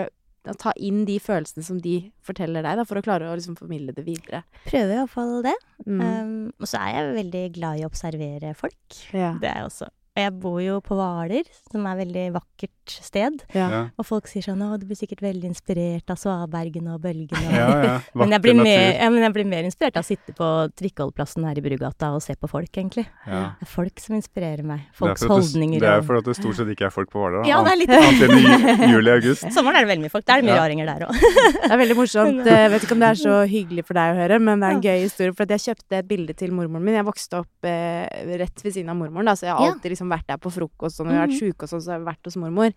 [0.50, 1.96] å ta inn de følelsene som de
[2.26, 4.42] forteller deg, da, for å klare å liksom formidle det videre.
[4.66, 5.56] Prøver iallfall det.
[5.86, 6.00] Mm.
[6.02, 9.02] Um, og så er jeg veldig glad i å observere folk.
[9.14, 9.34] ja.
[9.42, 9.90] Det er jeg også.
[10.12, 13.38] Og jeg bor jo på Hvaler, som er et veldig vakkert sted.
[13.56, 13.68] Ja.
[13.72, 17.32] Ja, Og folk sier sånn 'Å, du blir sikkert veldig inspirert av svabergen og bølgen'.
[17.48, 17.68] Ja.
[17.80, 17.94] ja.
[18.20, 21.46] Men jeg, blir mer, ja, men jeg blir mer inspirert av å sitte på trikkeholdeplassen
[21.48, 23.06] her i Brugata og se på folk, egentlig.
[23.24, 23.54] Ja.
[23.56, 24.84] Det er folk som inspirerer meg.
[24.84, 26.92] Det er Folks det- holdninger Det er og for at det stort sett ikke er
[26.92, 27.42] folk på Hvaler.
[27.42, 27.48] da.
[27.48, 29.48] Ja, det er litt Annet enn i juli-august.
[29.56, 30.26] Sommeren er det veldig mye folk.
[30.28, 30.60] Da er det mye Ja.
[30.66, 31.16] raringer der òg.
[31.62, 32.44] Det er veldig morsomt.
[32.44, 34.72] Jeg vet ikke om det er så hyggelig for deg å høre, men det er
[34.76, 35.32] en gøy historie.
[35.32, 36.94] For at jeg kjøpte et bilde til mormoren min.
[37.00, 38.04] Jeg vokste opp eh,
[38.36, 41.00] rett ved siden av mormoren, da, så jeg har alltid liksom vært der på frokost.
[41.00, 41.40] Og når vi har vært Mhm.
[41.40, 42.72] sjuke og sånn, så har vi vært hos mormor.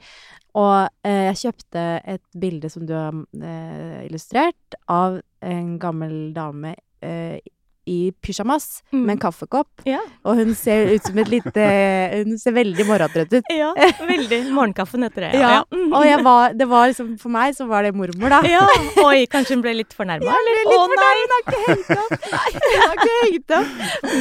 [0.56, 6.76] Og eh, jeg kjøpte et bilde som du har eh, illustrert, av en gammel dame
[7.02, 7.40] eh,
[7.88, 9.02] i pysjamas Mm.
[9.06, 9.68] med en kaffekopp.
[9.86, 10.00] Ja.
[10.26, 11.66] Og hun ser ut som et lite
[12.26, 13.50] Hun ser veldig morgentrøtt ut.
[13.54, 13.72] ja,
[14.08, 14.40] veldig.
[14.56, 15.32] Morgenkaffen heter det.
[15.40, 15.50] Ja.
[15.60, 15.62] ja.
[15.94, 18.40] Og jeg var, det var liksom, for meg så var det mormor, da.
[18.50, 18.64] ja.
[19.06, 20.26] Oi, kanskje hun ble litt fornærma?
[20.26, 21.14] Ja, ble litt fornærma.
[21.22, 22.28] Hun har ikke hengt opp.
[22.36, 23.72] Nei, hun har ikke hengt opp.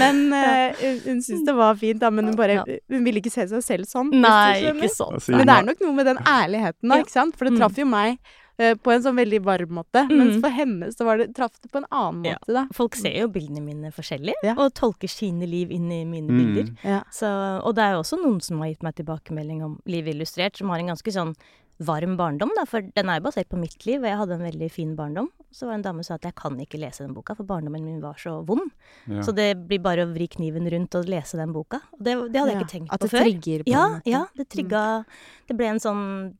[0.02, 2.10] Men uh, hun, hun syntes det var fint, da.
[2.14, 4.12] Men hun bare Hun ville ikke se seg selv sånn.
[4.12, 5.16] Nei, ikke sånn.
[5.32, 7.36] Men det er nok noe med den ærligheten, da, ikke sant?
[7.38, 7.60] For det Mm.
[7.62, 8.18] traff jo meg
[8.56, 10.04] på en sånn veldig varm måte.
[10.08, 10.16] Mm.
[10.18, 12.34] Mens for henne så var det, traff det på en annen Ja.
[12.38, 12.66] måte, da.
[12.72, 14.54] Folk ser jo bildene mine forskjellig, Ja.
[14.56, 16.38] og tolker sine liv inn i mine Mm.
[16.54, 16.76] bilder.
[16.84, 17.02] Ja.
[17.10, 17.26] Så,
[17.64, 20.68] og det er jo også noen som har gitt meg tilbakemelding om Liv illustrert, som
[20.68, 21.34] har en ganske sånn
[21.80, 24.46] varm barndom, da, for den er jo basert på mitt liv, og jeg hadde en
[24.52, 25.26] veldig fin barndom.
[25.52, 27.42] Så var det en dame som sa at jeg kan ikke lese den boka, for
[27.42, 28.70] barndommen min var så vond.
[29.08, 29.20] Ja.
[29.22, 31.80] Så det blir bare å vri kniven rundt og lese den boka.
[31.92, 32.60] Og det, det hadde jeg Ja.
[32.60, 32.94] ikke tenkt på før.
[32.94, 33.24] At det før.
[33.24, 34.02] trigger på Ja, en måte.
[34.06, 35.04] ja, det trigga
[35.48, 36.34] Det ble en sånn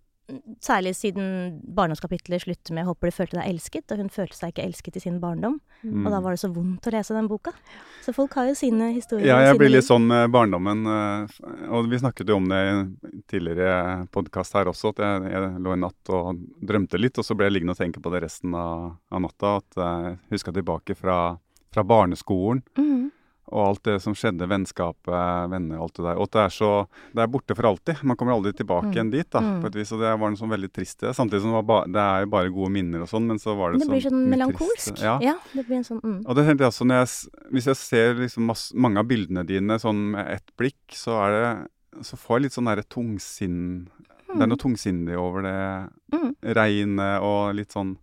[0.64, 4.64] Særlig siden barndomskapitlet slutter med håper du følte deg elsket', og hun følte seg ikke
[4.64, 5.58] elsket i sin barndom.
[5.82, 6.06] Mm.
[6.06, 7.52] Og da var det så vondt å lese den boka.
[8.00, 9.26] Så folk har jo sine historier.
[9.26, 10.86] Ja, jeg blir litt sånn med barndommen.
[10.86, 12.96] eh, Og vi snakket jo om det i en
[13.28, 17.36] tidligere podkast her også, at jeg, jeg lå i natt og drømte litt, og så
[17.36, 19.56] ble jeg liggende og tenke på det resten av, av natta.
[19.60, 21.36] At jeg huska tilbake fra,
[21.70, 23.03] fra barneskolen Mhm.
[23.52, 26.16] Og alt det som skjedde, vennskapet, venner og alt det der.
[26.20, 26.70] Og det er så
[27.12, 28.02] Det er borte for alltid.
[28.02, 28.92] Man kommer aldri tilbake Mm.
[28.94, 29.60] igjen dit, da, Mm.
[29.62, 29.92] på et vis.
[29.92, 31.14] Og det var noe sånn veldig trist det.
[31.14, 33.56] Samtidig som det, var ba, det er jo bare gode minner og sånn, men så
[33.56, 34.98] var det, Det blir så sånn mye melankolsk.
[35.02, 35.18] Ja.
[35.20, 36.26] Ja, det blir en sånn mm.
[36.26, 39.44] Og det tenkte jeg også når jeg, Hvis jeg ser liksom masse, mange av bildene
[39.46, 41.68] dine sånn med ett blikk, så er det
[42.04, 43.88] Så får jeg litt sånn derre tungsinn
[44.34, 46.34] Det er noe tungsindig over det Mm.
[46.42, 47.96] regnet og litt sånn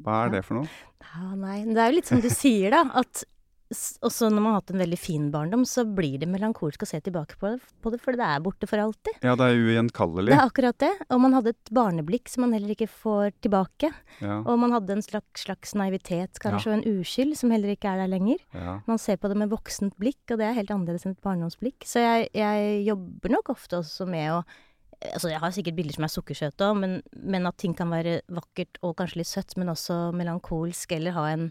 [0.00, 0.28] Hva er Ja.
[0.36, 0.68] det for noe?
[1.02, 2.84] Ja, nei, det er jo litt som du sier, da.
[2.94, 3.24] At
[3.72, 6.88] s- også når man har hatt en veldig fin barndom, så blir det melankolsk å
[6.88, 9.18] se tilbake på det, på det for det er borte for alltid.
[9.22, 10.30] Ja, det er ugjenkallelig.
[10.32, 10.90] Det er akkurat det.
[11.10, 13.92] Og man hadde et barneblikk som man heller ikke får tilbake.
[14.20, 17.92] Ja, Og man hadde en slags, slags naivitet, kanskje, og en uskyld som heller ikke
[17.92, 18.38] er der lenger.
[18.54, 18.80] ja.
[18.86, 21.84] Man ser på det med voksent blikk, og det er helt annerledes enn et barndomsblikk.
[21.86, 24.42] Så jeg, jeg jobber nok ofte også med å
[25.00, 28.18] Altså, jeg har sikkert bilder som er sukkersøte òg, men, men at ting kan være
[28.28, 31.46] vakkert og kanskje litt søtt, men også melankolsk, eller ha en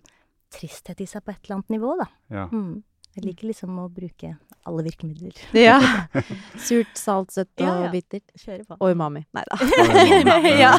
[0.54, 2.08] tristhet i seg på et eller annet nivå, da.
[2.34, 2.48] ja.
[2.54, 2.84] Mm.
[3.18, 4.30] Jeg liker liksom å bruke
[4.70, 5.34] alle virkemidler.
[5.58, 5.80] Ja.
[6.68, 7.90] Surt, salt, søtt og Ja, ja.
[7.92, 8.30] bittert.
[8.38, 8.78] Kjøre på.
[8.86, 9.24] Og umami.
[9.36, 9.58] Nei da.
[10.62, 10.70] ja.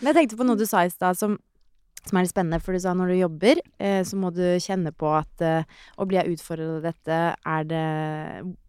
[0.00, 1.36] Men jeg tenkte på noe du sa i stad som,
[2.00, 2.58] som er litt spennende.
[2.64, 5.68] For du sa når du jobber, eh, så må du kjenne på at eh,
[6.00, 7.84] å bli utfordret av dette, er det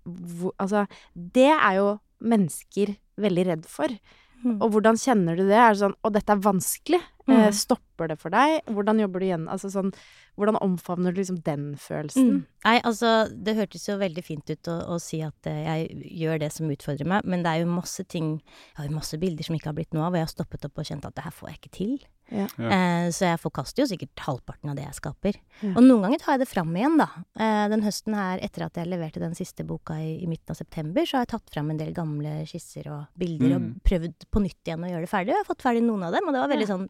[0.04, 0.84] hvor, Altså,
[1.16, 2.92] det er jo mennesker
[3.24, 3.96] veldig redd for.
[4.44, 4.60] Mm.
[4.60, 5.58] Og hvordan kjenner du det?
[5.60, 7.00] Er det sånn Å, dette er vanskelig.
[7.28, 7.54] Eh, Mm.
[7.54, 8.62] stopper det for deg?
[8.66, 9.48] Hvordan jobber du igjen?
[9.52, 9.94] Altså sånn
[10.40, 12.30] Hvordan omfavner du liksom den følelsen?
[12.30, 12.46] Mm.
[12.64, 16.40] Nei, altså, det hørtes jo veldig fint ut å, å si at eh, jeg gjør
[16.40, 19.44] det som utfordrer meg, men det er jo masse ting Jeg har jo masse bilder
[19.44, 21.24] som ikke har blitt noe av, og jeg har stoppet opp og kjent at det
[21.28, 21.98] her får jeg ikke til.
[22.32, 22.46] Ja.
[22.62, 22.70] Ja.
[22.70, 25.36] Eh, så jeg forkaster jo sikkert halvparten av det jeg skaper.
[25.66, 25.72] Ja.
[25.76, 27.08] Og noen ganger tar jeg det fram igjen, da.
[27.36, 30.60] Eh, den høsten her, etter at jeg leverte den siste boka i, i midten av
[30.62, 33.66] september, så har jeg tatt fram en del gamle skisser og bilder Mm.
[33.76, 35.34] og prøvd på nytt igjen å gjøre det ferdig.
[35.34, 36.88] Og jeg har fått ferdig noen av dem, og det var veldig sånn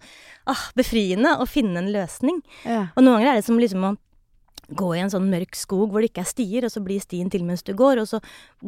[0.50, 2.42] ah, befriende å finne en løsning.
[2.65, 2.88] Ja.
[2.96, 3.96] Og noen ganger er det som liksom å
[4.78, 7.26] gå i en sånn mørk skog hvor det ikke er stier, og så blir stien
[7.34, 8.20] til mens du går, og så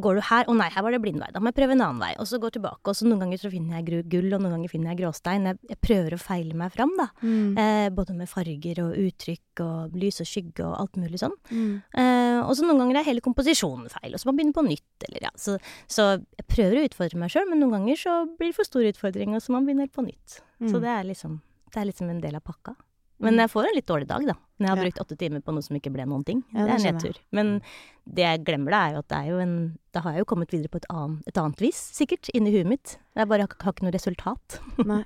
[0.02, 2.02] går du her, å nei, her var det blindvei, da må jeg prøve en annen
[2.02, 4.56] vei, og så gå tilbake, og så noen ganger så finner jeg gull, og noen
[4.56, 5.46] ganger finner jeg gråstein.
[5.52, 7.06] Jeg, jeg prøver å feile meg fram, da.
[7.22, 7.52] Mm.
[7.54, 11.38] Eh, både med farger og uttrykk og lys og skygge og alt mulig sånn.
[11.52, 11.70] Mm.
[11.94, 14.66] Eh, og så noen ganger er hele komposisjonen feil, og så må man begynne på
[14.72, 15.34] nytt, eller ja.
[15.38, 18.66] Så, så jeg prøver å utfordre meg sjøl, men noen ganger så blir det for
[18.74, 20.42] stor utfordring, og så må man begynne helt på nytt.
[20.66, 20.82] Så Mm.
[20.82, 21.40] det er liksom,
[21.74, 22.76] det er liksom en del av pakka.
[23.22, 24.34] Men jeg får en litt dårlig dag, da.
[24.34, 24.84] Når jeg har Ja.
[24.84, 26.40] brukt åtte timer på noe som ikke ble noen ting.
[26.56, 27.18] Ja, det det er en nedtur.
[27.32, 27.62] Men
[28.10, 29.54] det jeg glemmer, det er jo at det er jo en
[29.94, 32.66] Da har jeg jo kommet videre på et, annet- et annet vis, sikkert, inni huet
[32.66, 32.98] mitt.
[33.16, 34.60] Jeg bare har, har ikke noe resultat.
[34.88, 35.04] Nei.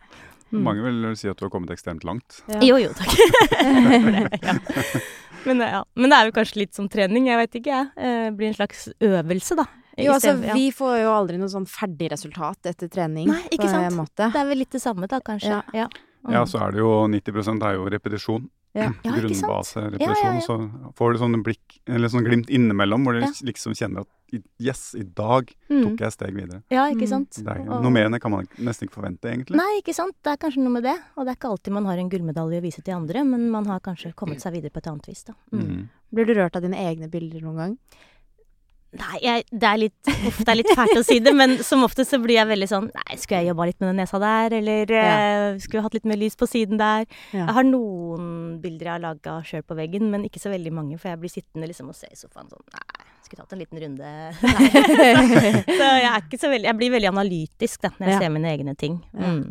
[0.53, 0.61] Mm.
[0.63, 2.41] Mange vil si at du har kommet ekstremt langt.
[2.47, 2.59] Ja.
[2.61, 3.11] Jo, jo, takk.
[3.49, 4.53] Det, ja.
[5.45, 5.83] Men, ja.
[5.95, 7.89] Men det er jo kanskje litt som trening, jeg vet ikke, jeg.
[7.97, 9.65] Eh, blir en slags øvelse, da.
[9.97, 10.53] Jo, altså, stedet, ja.
[10.53, 13.27] vi får jo aldri noe sånn ferdig resultat etter trening.
[13.31, 13.93] Nei, ikke sant?
[13.95, 14.27] måte.
[14.31, 15.61] Det er vel litt det samme, da, kanskje.
[15.73, 15.87] Ja.
[16.27, 16.43] Ja.
[16.43, 16.47] Mm.
[16.49, 18.49] Så er det jo 90 er jo repetisjon.
[18.75, 18.89] Ja.
[19.05, 19.45] Ja, ikke sant?
[19.47, 20.01] Grunnbaserepetisjon.
[20.01, 20.41] Ja, ja, ja.
[20.43, 23.31] Så får du sånn blikk, eller sånn glimt innimellom, hvor du Ja.
[23.47, 25.83] liksom kjenner at yes, i dag Mm.
[25.83, 26.63] tok jeg et steg videre.
[26.69, 27.37] Ja, ikke sant.
[27.39, 29.55] Er, noe mer enn det kan man nesten ikke forvente, egentlig.
[29.55, 30.15] Nei, ikke sant.
[30.21, 30.97] Det er kanskje noe med det.
[31.15, 33.65] Og det er ikke alltid man har en gullmedalje å vise til andre, men man
[33.65, 35.33] har kanskje kommet seg videre på et annet vis, da.
[35.53, 35.63] Mm.
[35.65, 35.89] Mm.
[36.13, 37.77] Blir du rørt av dine egne bilder noen gang?
[38.95, 41.83] Nei, jeg, det er litt Uff, det er litt fælt å si det, men som
[41.87, 44.55] oftest så blir jeg veldig sånn Nei, skulle jeg jobba litt med den nesa der,
[44.61, 47.03] eller eh, skulle jeg hatt litt mer lys på siden der?
[47.31, 47.43] Ja.
[47.45, 48.29] Jeg har noen
[48.63, 51.33] bilder jeg har laga sjøl på veggen, men ikke så veldig mange, for jeg blir
[51.33, 54.09] sittende liksom og se i sofaen sånn Nei, skulle tatt en liten runde.
[55.79, 58.23] så jeg så veldig Jeg blir veldig analytisk da, når jeg Ja.
[58.23, 58.99] ser mine egne ting.
[59.13, 59.31] Ja.
[59.33, 59.45] Mm.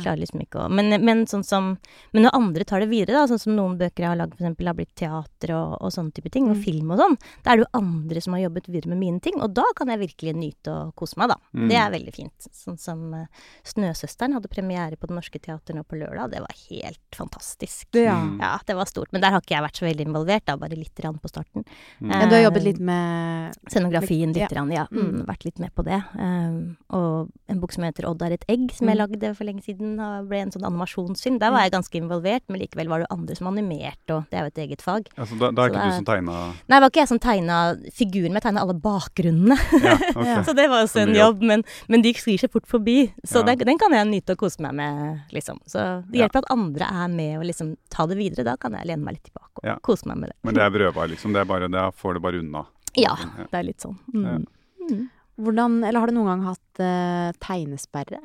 [0.00, 1.78] Klarer liksom ikke å men, men sånn som
[2.12, 4.64] Men når andre tar det videre, da, sånn som noen bøker jeg har lagd, f.eks.
[4.66, 6.62] har blitt teater og, og sånne type ting, og Mm.
[6.64, 9.34] film og sånn, da er det jo andre som har jobbet videre med mine ting,
[9.42, 11.36] og da kan jeg virkelig nyte og kose meg, da.
[11.54, 11.68] Mm.
[11.68, 12.48] Det er veldig fint.
[12.52, 13.26] Sånn som uh,
[13.64, 17.88] Snøsøsteren hadde premiere på Det Norske Teatret nå på lørdag, det var helt fantastisk.
[17.96, 18.14] Ja.
[18.20, 18.38] Mm.
[18.40, 19.10] Ja, det var stort.
[19.12, 21.64] Men der har ikke jeg vært så veldig involvert, da, bare litt grann på starten.
[22.00, 22.12] Mm.
[22.12, 24.86] Ja, du har jobbet litt med Scenografien litt, grann, ja.
[24.92, 25.26] Mm, Mm.
[25.26, 25.98] vært litt med på det.
[26.14, 29.02] Uh, og en bok som heter 'Odd er et egg', som jeg Mm.
[29.02, 31.38] lagde for lenge siden, det ble en sånn animasjonsfilm.
[31.42, 34.44] Der var jeg ganske involvert, men likevel var det andre som animerte, og det er
[34.46, 35.08] jo et eget fag.
[35.16, 37.10] Altså, da, da er Så ikke det du som tegna Nei, det var ikke jeg
[37.14, 37.58] som tegna
[37.92, 39.58] figuren, men jeg tegna alle bakgrunnene.
[39.82, 40.36] Ja, okay.
[40.46, 42.98] Så det var også en jobb, men, men de sklir seg fort forbi.
[43.24, 43.48] Så Ja.
[43.54, 45.58] den, den kan jeg nyte og kose meg med, liksom.
[45.66, 46.24] Så det Ja.
[46.28, 48.44] hjelper at andre er med og liksom ta det videre.
[48.44, 49.76] Da kan jeg lene meg litt tilbake og Ja.
[49.82, 50.36] kose meg med det.
[50.44, 51.32] Men det er brødvar, liksom.
[51.32, 52.66] Det er bare, det får det bare unna.
[52.96, 53.44] Ja, Ja.
[53.50, 53.98] det er litt sånn.
[54.14, 54.46] Mm.
[54.90, 55.10] Mm.
[55.40, 58.20] Hvordan Eller har du noen gang hatt uh, tegnesperre?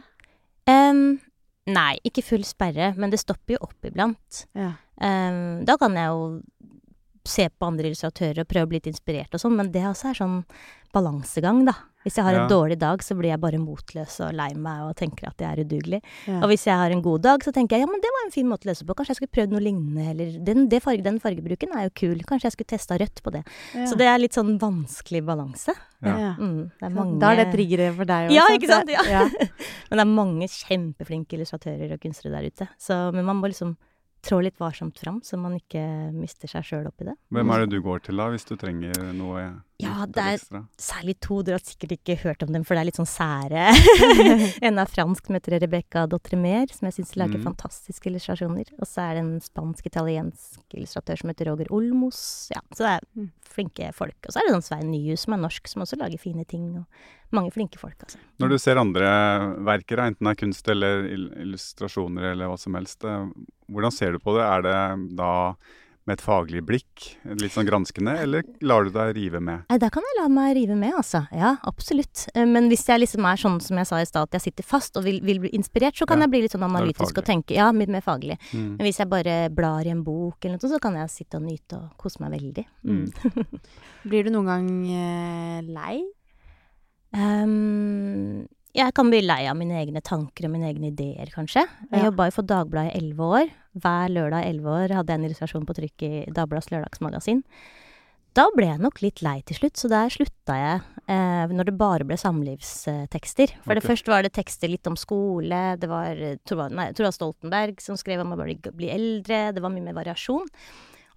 [0.69, 1.19] Em,
[1.73, 4.45] nei, ikke full sperre, men det stopper jo opp iblant.
[4.57, 4.73] Ja.
[4.99, 6.41] Um, da kan jeg jo
[7.29, 10.09] se på andre illustratører og prøve å bli litt inspirert og sånn, men det også
[10.11, 10.37] er sånn
[10.95, 11.75] balansegang, da.
[12.05, 12.43] Hvis jeg har Ja.
[12.45, 15.51] en dårlig dag, så blir jeg bare motløs og lei meg og tenker at jeg
[15.51, 16.01] er udugelig.
[16.27, 16.39] Ja.
[16.39, 18.31] Og hvis jeg har en god dag, så tenker jeg ja, men det var en
[18.31, 18.95] fin måte å løse på.
[18.95, 22.23] Kanskje jeg skulle prøvd noe lignende, eller den, det farge, den fargebruken er jo kul.
[22.23, 23.43] Kanskje jeg skulle testa rødt på det.
[23.75, 23.85] Ja.
[23.85, 25.75] Så det er litt sånn vanskelig balanse.
[26.05, 26.31] Ja.
[26.39, 28.33] Mm, er mange Da er det triggeret for deg òg.
[28.37, 28.91] Ja, ikke sant?
[28.93, 29.03] Ja.
[29.09, 29.23] Ja.
[29.89, 32.67] Men det er mange kjempeflinke illustratører og kunstnere der ute.
[32.79, 33.73] Så, men man må liksom
[34.21, 35.81] trå litt varsomt fram, så man ikke
[36.13, 37.15] mister seg sjøl oppi det.
[37.31, 40.67] Hvem er det du går til da, hvis du trenger noe Ja, det er- ekstra?
[40.77, 43.69] Særlig to, dere har sikkert ikke hørt om dem, for det er litt sånn sære.
[44.67, 47.43] en er fransk, som heter Rebecca Dotremer, som jeg syns lager Mm.
[47.47, 48.73] fantastiske illustrasjoner.
[48.79, 52.49] Og så er det en spansk-italiensk illustratør som heter Roger Olmos.
[52.53, 53.31] Ja, så det er Mm.
[53.43, 54.15] flinke folk.
[54.27, 56.77] Og så er det sånn Svein Nyhus, som er norsk, som også lager fine ting.
[56.77, 56.85] Og
[57.35, 58.17] mange flinke folk, altså.
[58.39, 59.09] Når du ser andre
[59.67, 63.27] verker, enten det er kunst eller illustrasjoner eller hva som helst, eh,
[63.69, 64.45] hvordan ser du på det?
[64.47, 64.79] Er det
[65.19, 65.31] da
[66.09, 67.03] med et faglig blikk,
[67.37, 69.67] litt sånn granskende, eller lar du deg rive med?
[69.69, 71.21] Nei, da kan jeg la meg rive med, altså.
[71.35, 72.23] Ja, absolutt.
[72.33, 74.65] Eh, Men hvis jeg liksom er sånn som jeg sa i stad, at jeg sitter
[74.65, 77.25] fast og vil, vil bli inspirert, så kan Ja, jeg bli litt sånn analytisk og
[77.29, 78.39] tenke Ja, litt mer faglig.
[78.53, 78.77] Mm.
[78.79, 81.37] Men hvis jeg bare blar i en bok eller noe sånt, så kan jeg sitte
[81.37, 82.65] og nyte og kose meg veldig.
[82.89, 83.05] Mm.
[84.09, 85.99] Blir du noen gang eh, lei?
[87.17, 88.45] Ehm,
[88.77, 91.65] jeg kan bli lei av mine egne tanker og mine egne ideer, kanskje.
[91.89, 93.51] Jeg jobba jo for Dagbladet i elleve år.
[93.81, 97.43] Hver lørdag i elleve år hadde jeg en illustrasjon på trykk i Dagbladets lørdagsmagasin.
[98.37, 101.79] Da ble jeg nok litt lei til slutt, så der slutta jeg eh, når det
[101.79, 103.55] bare ble samlivstekster.
[103.65, 107.97] For det første først var det tekster litt om skole, det var Tora Stoltenberg som
[107.97, 110.45] skrev om å bli, bli eldre, det var mye mer variasjon.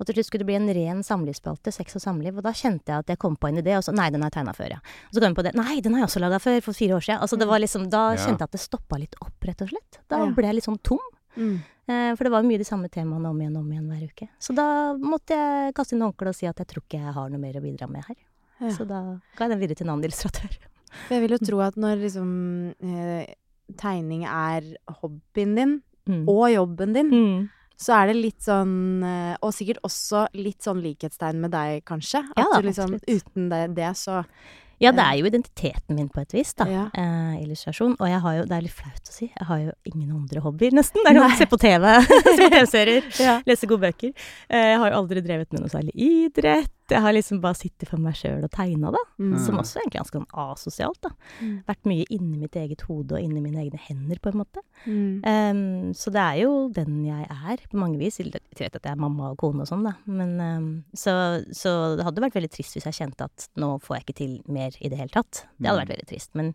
[0.02, 2.90] Og til slutt skulle det bli en ren samlivsspalte, sex og samliv, og da kjente
[2.90, 4.70] jeg at jeg kom på en idé, og så Nei, den har jeg tegna før,
[4.74, 4.80] ja.
[4.82, 5.54] Og så kom jeg på det.
[5.54, 7.20] Nei, den har jeg også laga før, for fire år siden.
[7.22, 8.16] Altså det var liksom Da Ja.
[8.26, 10.00] kjente jeg at det stoppa litt opp, rett og slett.
[10.08, 10.30] Da Ja.
[10.34, 10.98] ble jeg litt sånn tom.
[11.36, 11.60] Mm.
[11.88, 14.28] Eh, for det var mye de samme temaene om igjen og om igjen hver uke.
[14.38, 17.30] Så da måtte jeg kaste inn håndkleet og si at jeg tror ikke jeg har
[17.30, 18.16] noe mer å bidra med her.
[18.60, 18.68] Ja.
[18.68, 20.58] Så da ga jeg den videre til en annen illustratør.
[21.08, 23.34] For jeg vil jo tro at når liksom eh,
[23.76, 24.62] tegning er
[25.00, 26.24] hobbyen din, Mm.
[26.28, 27.50] og jobben din, Mm.
[27.80, 32.20] Så er det litt sånn eh, Og sikkert også litt sånn likhetstegn med deg, kanskje.
[32.36, 33.24] Ja At da, du liksom absolutt.
[33.26, 34.22] uten det, det så
[34.82, 36.64] Ja, det er jo identiteten min på et vis, da.
[36.66, 36.84] Ja.
[36.98, 37.92] Eh, illustrasjon.
[38.00, 40.40] Og jeg har jo, det er litt flaut å si, jeg har jo ingen andre
[40.42, 41.04] hobbyer, nesten.
[41.04, 41.28] Det er Nei.
[41.30, 43.36] å se på TV, se på TV-serier, Ja.
[43.46, 44.10] lese gode bøker.
[44.50, 46.72] Eh, jeg har jo aldri drevet med noe særlig idrett.
[46.90, 48.98] Jeg har liksom bare sittet for meg sjøl og tegna, da.
[49.22, 49.36] Mm.
[49.40, 51.10] Som også egentlig er ganske sånn asosialt, da.
[51.40, 51.54] Mm.
[51.68, 54.60] Vært mye inni mitt eget hode og inni mine egne hender, på en måte.
[54.84, 55.22] Mm.
[55.24, 58.18] Um, så det er jo den jeg er, på mange vis.
[58.20, 59.94] Jeg vet at jeg er mamma og kone og sånn, da.
[60.10, 61.14] Men, um, så,
[61.54, 64.34] så det hadde vært veldig trist hvis jeg kjente at nå får jeg ikke til
[64.52, 65.46] mer i det hele tatt.
[65.56, 65.84] Det hadde Mm.
[65.86, 66.34] vært veldig trist.
[66.34, 66.52] Men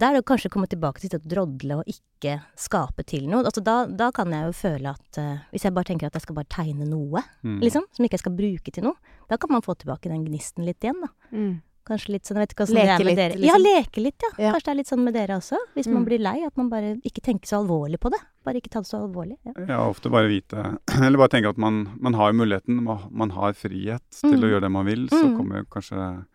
[0.00, 3.28] da er det kanskje å komme tilbake til det å drodle og ikke skape til
[3.28, 3.44] noe.
[3.44, 6.22] Altså da, da kan jeg jo føle at uh, hvis jeg bare tenker at jeg
[6.26, 7.58] skal bare tegne noe, Mm.
[7.62, 8.96] liksom, som ikke jeg skal bruke til noe,
[9.28, 11.08] da kan man få tilbake den gnisten litt igjen, da.
[11.32, 11.60] Mm.
[11.90, 13.36] Kanskje litt sånn, jeg vet ikke hva Leke det er med litt, dere.
[13.40, 13.48] liksom.
[13.48, 14.28] Ja, leke litt, ja.
[14.44, 14.50] Ja.
[14.54, 15.56] Kanskje det er litt sånn med dere også.
[15.74, 16.06] Hvis man Mm.
[16.06, 18.20] blir lei, at man bare ikke tenker så alvorlig på det.
[18.44, 19.38] Bare ikke ta det så alvorlig.
[19.48, 19.52] Ja.
[19.66, 23.52] Ja, ofte bare vite Eller bare tenke at man, man har muligheten, man, man har
[23.54, 24.44] frihet til Mm.
[24.44, 25.08] å gjøre det man vil.
[25.08, 25.36] Så Mm.
[25.40, 26.26] kommer kanskje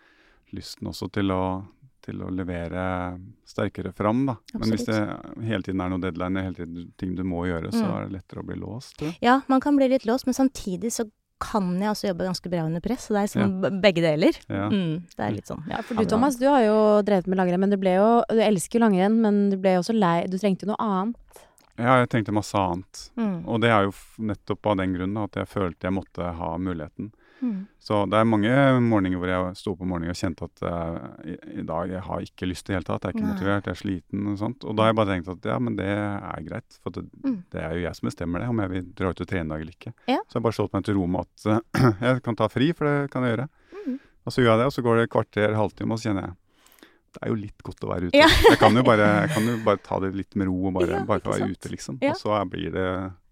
[0.54, 1.66] lysten også til å,
[2.06, 2.86] til å levere
[3.50, 4.38] sterkere fram, da.
[4.54, 5.00] Men hvis det
[5.50, 7.92] hele tiden er noe deadline, hele tiden ting du må gjøre, så Mm.
[7.98, 8.98] er det lettere å bli låst.
[9.00, 11.10] tror ja, man kan bli litt låst, men samtidig så
[11.42, 13.08] kan jeg også jobbe ganske bra under press.
[13.10, 13.70] Så det er liksom ja.
[13.84, 14.38] begge deler.
[14.48, 14.70] Ja.
[14.72, 15.66] Mm, det er litt sånn.
[15.68, 18.40] Ja, for du Thomas, du har jo drevet med langrenn, men du ble jo Du
[18.40, 21.16] elsker jo langrenn, men du ble jo også lei Du trengte jo noe annet.
[21.78, 23.10] Ja, jeg trengte masse annet.
[23.20, 23.46] Mm.
[23.52, 23.92] Og det er jo
[24.32, 27.12] nettopp av den grunn at jeg følte jeg måtte ha muligheten.
[27.42, 27.66] Mm.
[27.84, 28.52] Så det er mange
[28.86, 32.04] morgener hvor jeg sto opp om morgenen og kjente at uh, i, i dag jeg
[32.08, 33.04] har ikke lyst i det hele tatt.
[33.04, 33.34] Jeg er ikke Nei.
[33.34, 34.64] motivert, jeg er sliten og sånt.
[34.64, 36.80] Og da har jeg bare tenkt at ja, men det er greit.
[36.82, 37.38] For det, Mm.
[37.52, 39.54] det er jo jeg som bestemmer det, om jeg vil dra ut og trene i
[39.54, 39.94] dag eller ikke.
[40.08, 40.18] Ja.
[40.30, 42.72] Så jeg har bare slått meg til ro med at uh, jeg kan ta fri,
[42.74, 43.48] for det kan jeg gjøre.
[43.86, 44.00] Mm.
[44.26, 46.30] Og så gjør jeg det, og så går det et kvarter, halvtime, og så kjenner
[46.30, 46.36] jeg
[47.16, 48.20] det er jo litt godt å være ute.
[48.20, 48.26] Ja.
[48.28, 50.98] Jeg, kan jo bare, jeg kan jo bare ta det litt med ro, og bare,
[50.98, 51.96] Ja, bare være ute, liksom.
[52.04, 52.88] Og så blir det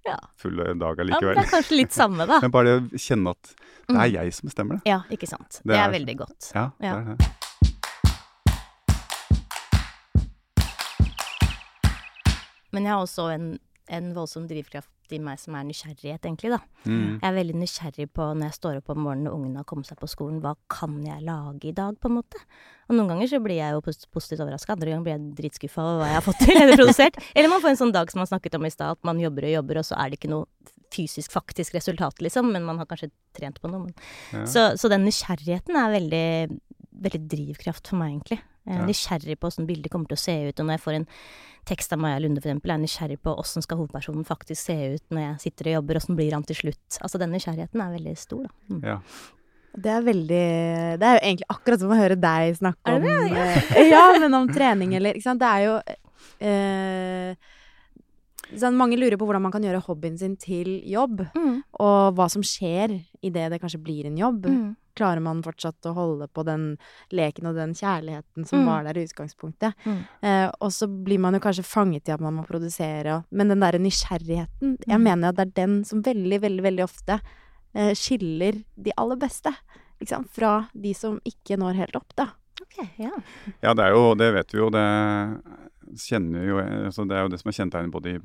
[0.05, 0.17] Ja.
[0.35, 2.39] full dag ja, det er kanskje litt samme, da.
[2.43, 3.53] Men bare kjenne at
[3.87, 4.13] det er Mm.
[4.13, 4.89] jeg som bestemmer det.
[4.91, 5.61] Ja, ikke sant.
[5.63, 6.51] Det Det er er- veldig godt.
[6.55, 6.95] Ja, det Ja.
[6.99, 7.29] er det.
[12.73, 13.47] Men jeg har også en,
[13.91, 16.60] en voldsom drivkraft i meg som er nysgjerrighet, egentlig, da.
[16.88, 17.19] Mm.
[17.19, 19.89] Jeg er veldig nysgjerrig på når jeg står opp om morgenen og ungene har kommet
[19.89, 22.39] seg på skolen, hva kan jeg lage i dag, på en måte?
[22.88, 26.02] Og noen ganger så blir jeg jo positivt overraska, andre ganger blir jeg dritskuffa over
[26.02, 27.19] hva jeg har fått til eller produsert.
[27.36, 29.50] Eller man får en sånn dag som man snakket om i stad, at man jobber
[29.50, 30.48] og jobber, og så er det ikke noe
[30.93, 33.88] fysisk, faktisk resultat, liksom, men man har kanskje trent på noe.
[33.88, 33.93] Men.
[34.32, 34.48] Ja.
[34.50, 36.26] Så, så den nysgjerrigheten er veldig,
[37.04, 38.41] veldig drivkraft for meg, egentlig.
[38.65, 38.86] Jeg er Ja.
[38.88, 41.08] nysgjerrig på åssen bildet kommer til å se ut, og når jeg får en
[41.65, 44.78] tekst av Maja Lunde, for eksempel, er jeg nysgjerrig på åssen skal hovedpersonen faktisk se
[44.95, 46.99] ut når jeg sitter og jobber, åssen blir han til slutt.
[47.02, 48.49] Altså den nysgjerrigheten er veldig stor, da.
[48.76, 48.84] Mm.
[48.84, 48.99] Ja.
[49.76, 53.02] Det er veldig Det er jo egentlig akkurat som å høre deg snakke Er om
[53.02, 55.39] det eh, Ja, men om trening eller Ikke sant.
[55.41, 55.80] Det er jo
[56.45, 57.36] eh,
[58.54, 61.63] sånn, Mange lurer på hvordan man kan gjøre hobbyen sin til jobb, Mm.
[61.80, 64.45] og hva som skjer idet det kanskje blir en jobb.
[64.45, 64.76] Mm.
[64.95, 66.77] Klarer man fortsatt å holde på den
[67.12, 68.65] leken og den kjærligheten som Mm.
[68.67, 69.73] var der i utgangspunktet?
[69.86, 70.03] Mm.
[70.21, 73.47] Eh, og så blir man jo kanskje fanget i at man må produsere, og- men
[73.47, 75.03] den derre nysgjerrigheten Jeg Mm.
[75.03, 77.19] mener at det er den som veldig, veldig, veldig ofte
[77.75, 79.51] eh, skiller de aller beste.
[79.99, 80.29] Ikke sant?
[80.29, 82.27] Fra de som ikke når helt opp, da.
[82.62, 83.10] Okay, ja.
[83.63, 84.69] ja, det er jo Det vet vi jo.
[84.69, 85.41] Det
[85.97, 88.19] kjenner jo altså Det er jo det som er kjennetegnet på de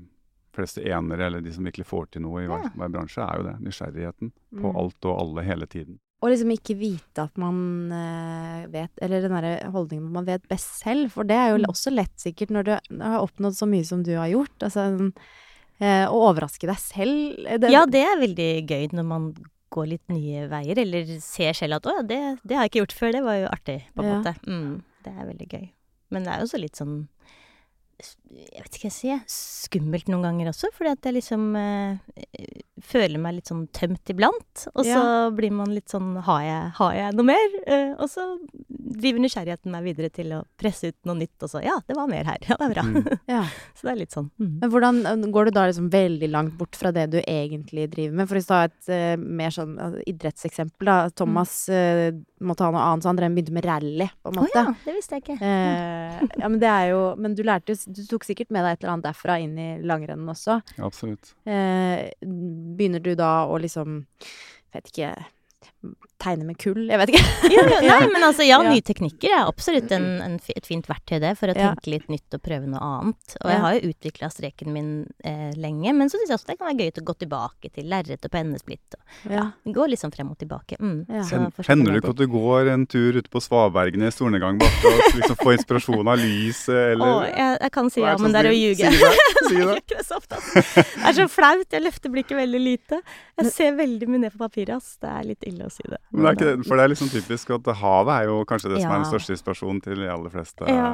[0.52, 3.42] fleste enere, eller de som virkelig får til noe i hver, hver bransje, er jo
[3.44, 3.56] det.
[3.62, 4.76] Nysgjerrigheten på Mm.
[4.76, 5.98] alt og alle hele tiden.
[6.20, 10.48] Og liksom ikke vite at man eh, vet Eller den derre holdningen at man vet
[10.50, 11.12] best selv.
[11.14, 11.68] For det er jo Mm.
[11.70, 12.72] også lett sikkert når du
[13.04, 14.58] har oppnådd så mye som du har gjort.
[14.66, 15.12] Altså
[15.80, 17.38] eh, å overraske deg selv.
[17.46, 19.28] eh, Det, ja, det er veldig gøy når man
[19.70, 22.80] går litt nye veier, eller ser selv at å ja, det, det har jeg ikke
[22.86, 24.16] gjort før, det var jo artig, på en Ja.
[24.18, 24.32] måte.
[24.48, 25.66] Mm, det er veldig gøy.
[26.10, 27.08] Men det er jo også litt sånn
[27.98, 32.18] jeg vet ikke hva jeg sier, skummelt noen ganger også, fordi at jeg liksom eh,
[32.84, 34.66] føler meg litt sånn tømt iblant.
[34.74, 35.30] Og så Ja.
[35.34, 37.56] blir man litt sånn har jeg, har jeg noe mer?
[37.66, 38.26] Eh, og så
[38.68, 42.10] driver nysgjerrigheten meg videre til å presse ut noe nytt, og så ja, det var
[42.10, 42.38] mer her.
[42.48, 42.84] Ja, det er bra.
[42.86, 43.18] Mm.
[43.34, 43.42] ja.
[43.74, 44.30] så det er litt sånn.
[44.38, 44.54] Mm.
[44.62, 48.30] Men hvordan går du da liksom veldig langt bort fra det du egentlig driver med?
[48.30, 50.98] For å ta et uh, mer sånn uh, idrettseksempel, da.
[51.18, 52.08] Thomas uh,
[52.40, 54.94] måtte ha noe annet, så han begynte med rally, på en Å oh, ja, det
[54.96, 55.38] visste jeg ikke.
[55.42, 58.76] Eh, ja, men det er jo Men du lærte jo Du tok sikkert med deg
[58.76, 60.58] et eller annet derfra inn i langrennen også.
[60.84, 61.32] Absolutt.
[61.48, 64.02] Eh, begynner du da å liksom
[64.74, 65.14] Vet ikke
[66.18, 66.88] Tegne med kull?
[66.90, 67.24] Jeg vet ikke.
[67.54, 71.20] Ja, ja, nei, men altså, ja, nye teknikker er absolutt en, en, et fint verktøy
[71.22, 73.36] det, for å tenke litt nytt og prøve noe annet.
[73.44, 74.90] Og jeg har jo utvikla streken min
[75.22, 77.86] eh, lenge, men så syns jeg også det kan være gøy å gå tilbake til
[77.92, 78.98] lerret og pennesplitt.
[79.28, 79.44] Og Ja.
[79.78, 80.80] gå litt sånn frem og tilbake.
[80.82, 81.22] Mm, Ja.
[81.28, 85.16] så Hender det ikke at du går en tur ute på Svabergene i solnedgangbakke og
[85.20, 88.50] liksom får inspirasjon av lyset, eller Å, jeg, jeg kan si ja, men det er
[88.50, 88.90] å ljuge.
[88.90, 89.14] Si det.
[89.48, 89.78] Si det.
[89.88, 90.82] det så ofte, altså.
[90.82, 91.64] Det er så flaut.
[91.72, 92.98] Jeg løfter blikket veldig lite.
[93.38, 94.98] Jeg ser veldig mye ned på papiret, ass.
[95.00, 95.98] Det er litt ille å si det.
[96.12, 98.72] Men det er ikke det, for det er liksom typisk at havet er jo kanskje
[98.74, 100.68] det som er den største inspirasjonen til de aller fleste.
[100.70, 100.90] Ja.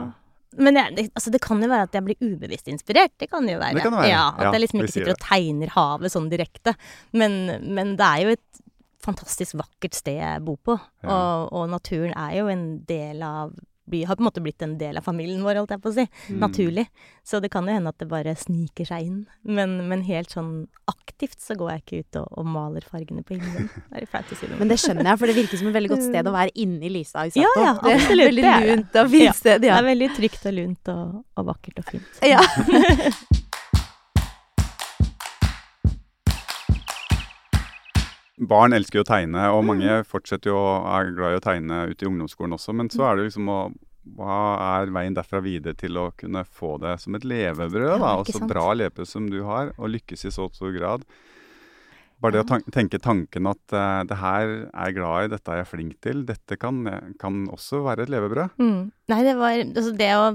[0.55, 3.14] Men jeg, det, altså det kan jo være at jeg blir ubevisst inspirert.
[3.18, 3.74] Det kan jo være.
[3.74, 4.11] Det kan være.
[4.12, 6.77] Ja, at Ja, jeg liksom ikke sitter og tegner havet sånn direkte.
[7.12, 7.38] Men,
[7.74, 8.62] men det er jo et
[9.05, 10.79] fantastisk vakkert sted jeg bor på.
[11.05, 11.11] Ja.
[11.11, 13.53] Og, og naturen er jo en del av
[13.86, 15.94] bli, Har på en måte blitt en del av familien vår, holdt jeg på å
[15.96, 16.04] si.
[16.30, 16.38] Mm.
[16.40, 16.86] Naturlig.
[17.24, 19.20] Så det kan jo hende at det bare sniker seg inn.
[19.44, 23.36] Men, men helt sånn aktivt så går jeg ikke ut og, og maler fargene på
[23.38, 23.70] himmelen.
[23.94, 24.58] Det er flaut å si det.
[24.58, 26.88] Men det skjønner jeg, for det virker som et veldig godt sted å være inne
[26.88, 29.62] i Lisa Ja, ja, absolutt, veldig lunt og fint Ja, sted.
[29.64, 32.22] Det er veldig trygt og lunt og, og vakkert og fint.
[32.26, 32.42] ja.
[38.50, 41.83] Barn elsker jo å tegne, og mange fortsetter jo å er glad i å tegne
[41.90, 42.74] ute i ungdomsskolen også.
[42.76, 43.59] Men så er det liksom å
[44.04, 44.35] Hva
[44.85, 48.02] er veien derfra videre til å kunne få det som et levebrød?
[48.02, 51.07] Da, Og så bra levebrød som du har, og lykkes i så stor grad.
[52.20, 55.50] Bare det å tan tenke tanken at uh, det her er jeg glad i, dette
[55.52, 56.78] er jeg flink til, dette kan,
[57.20, 58.54] kan også være et levebrød.
[58.61, 58.92] Mm.
[59.12, 60.28] Nei, det var altså det å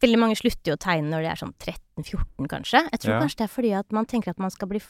[0.00, 2.80] Veldig mange slutter jo å tegne når de er sånn 13-14, kanskje.
[2.88, 3.20] Jeg tror Ja.
[3.20, 4.80] kanskje det er fordi at man tenker at man skal bli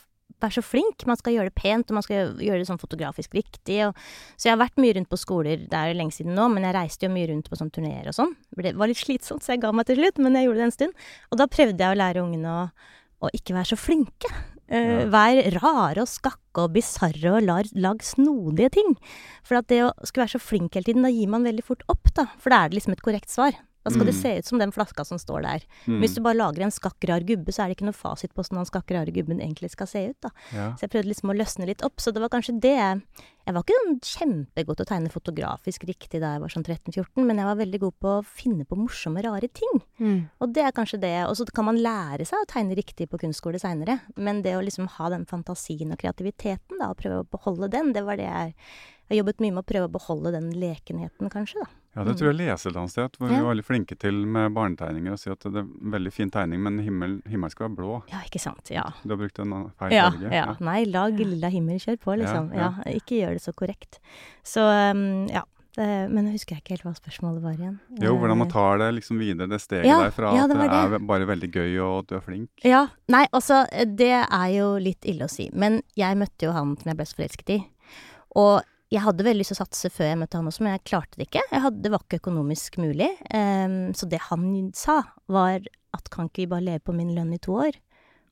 [0.45, 1.07] være så flink.
[1.09, 3.81] Man skal gjøre det pent, og man skal gjøre det sånn fotografisk riktig.
[3.89, 3.99] Og,
[4.37, 6.67] så jeg har vært mye rundt på skoler, det er jo lenge siden nå, men
[6.69, 8.37] jeg reiste jo mye rundt på sånn turneer og sånn.
[8.57, 10.79] Det var litt slitsomt, så jeg ga meg til slutt, men jeg gjorde det en
[10.79, 11.05] stund.
[11.31, 12.65] Og da prøvde jeg å lære ungene å,
[13.27, 14.33] å ikke være så flinke.
[14.71, 15.07] Uh, Ja.
[15.11, 18.93] Vær rare og skakke og bisarre og lar, lag snodige ting.
[19.43, 21.83] For at det å skulle være så flink hele tiden, da gir man veldig fort
[21.91, 22.29] opp, da.
[22.39, 23.59] For da er det liksom et korrekt svar.
[23.85, 24.21] Da skal det Mm.
[24.21, 25.63] se ut som den flaska som står der.
[25.87, 26.01] Mm.
[26.01, 28.43] Hvis du bare lager en skakk rar gubbe, så er det ikke noe fasit på
[28.43, 30.29] hvordan den skakk gubben egentlig skal se ut, da.
[30.53, 30.73] Ja.
[30.77, 31.97] Så jeg prøvde liksom å løsne litt opp.
[31.97, 33.01] Så det var kanskje det
[33.47, 37.25] Jeg var ikke sånn kjempegod til å tegne fotografisk riktig da jeg var sånn 13-14,
[37.27, 39.81] men jeg var veldig god på å finne på morsomme, rare ting.
[39.99, 40.29] Mm.
[40.41, 41.27] Og det er kanskje det.
[41.27, 44.63] Og så kan man lære seg å tegne riktig på kunstskole seinere, men det å
[44.63, 48.29] liksom ha den fantasien og kreativiteten, da, og prøve å beholde den, det var det
[48.29, 48.55] jeg
[49.11, 51.67] jeg har jobbet mye med å prøve å beholde den lekenheten, kanskje, da.
[51.97, 53.43] Ja, det tror jeg jeg leste et annet sted, hvor vi Ja.
[53.43, 56.61] var veldig flinke til med barnetegninger å si at det er en veldig fin tegning,
[56.63, 58.03] men himmel, himmelen skal være blå.
[58.13, 58.71] Ja, ikke sant.
[58.71, 58.85] Ja.
[59.03, 60.31] Du har brukt en feil Ja, farge.
[60.33, 60.57] ja.
[60.61, 62.53] Nei, lag lilla himmel, kjør på, liksom.
[62.55, 63.99] Ja, Ja, ikke gjør det så korrekt.
[64.45, 64.61] Så
[64.93, 65.43] um, ja.
[65.77, 67.77] Det, men jeg husker jeg ikke helt hva spørsmålet var igjen.
[68.03, 70.51] Jo, hvordan man Eh, tar det liksom videre, det steget Ja, der fra ja, at
[70.51, 72.51] det det, er bare veldig gøy og at du er flink.
[72.65, 72.89] Ja.
[73.09, 75.49] Nei, altså, det er jo litt ille å si.
[75.55, 77.61] Men jeg møtte jo han som jeg ble så forelsket i.
[78.35, 80.85] Og jeg hadde veldig lyst til å satse før jeg møtte han også, men jeg
[80.91, 81.45] klarte det ikke.
[81.53, 83.11] Jeg hadde, det var ikke økonomisk mulig.
[83.35, 84.97] Um, så det han sa,
[85.31, 85.61] var
[85.95, 87.79] at kan ikke vi bare leve på min lønn i to år?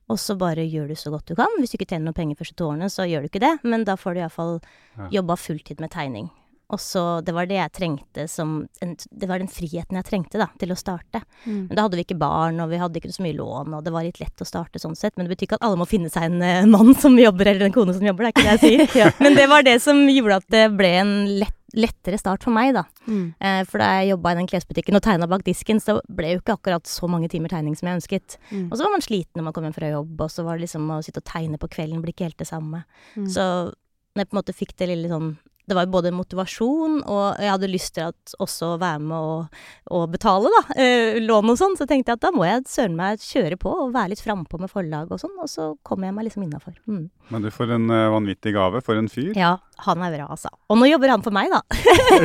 [0.09, 1.51] Og så bare gjør du så godt du kan.
[1.61, 3.53] Hvis du ikke tjener noen penger første to årene, så gjør du ikke det.
[3.63, 4.55] Men da får du iallfall
[4.97, 5.07] Ja.
[5.19, 6.31] jobba fulltid med tegning.
[6.69, 10.41] Og så, Det var det jeg trengte som en, Det var den friheten jeg trengte
[10.41, 11.23] da, til å starte.
[11.45, 11.67] Mm.
[11.69, 13.93] Men da hadde vi ikke barn, og vi hadde ikke så mye lån, og det
[13.95, 15.15] var litt lett å starte sånn sett.
[15.17, 17.69] Men det betyr ikke at alle må finne seg en uh, mann som jobber, eller
[17.69, 19.15] en kone som jobber, det er ikke det jeg sier.
[19.23, 22.71] Men det var det som gjorde at det ble en lett, lettere start for meg,
[22.77, 22.85] da.
[23.09, 23.25] Mm.
[23.39, 26.43] Eh, for da jeg jobba i den klesbutikken og tegna bak disken, så ble jo
[26.43, 28.39] ikke akkurat så mange timer tegning som jeg ønsket.
[28.49, 28.69] Mm.
[28.69, 30.67] Og så var man sliten når man kom hjem fra jobb, og så var det
[30.67, 32.85] liksom å sitte og tegne på kvelden blir ikke helt det samme.
[33.17, 33.29] Mm.
[33.29, 35.29] Så når jeg på en måte fikk det lille sånn
[35.69, 39.59] det var både motivasjon, og jeg hadde lyst til at også å være med og,
[39.93, 41.77] og betale, da, eh, lån og sånn.
[41.79, 44.59] Så tenkte jeg at da må jeg søren meg kjøre på og være litt frampå
[44.61, 46.75] med forlag og sånn, og så kom jeg meg liksom innafor.
[46.89, 47.07] Mm.
[47.29, 48.81] Men du får en eh, vanvittig gave.
[48.85, 49.33] For en fyr.
[49.37, 49.51] Ja,
[49.85, 50.49] han er bra, altså.
[50.71, 51.61] Og nå jobber han for meg, da.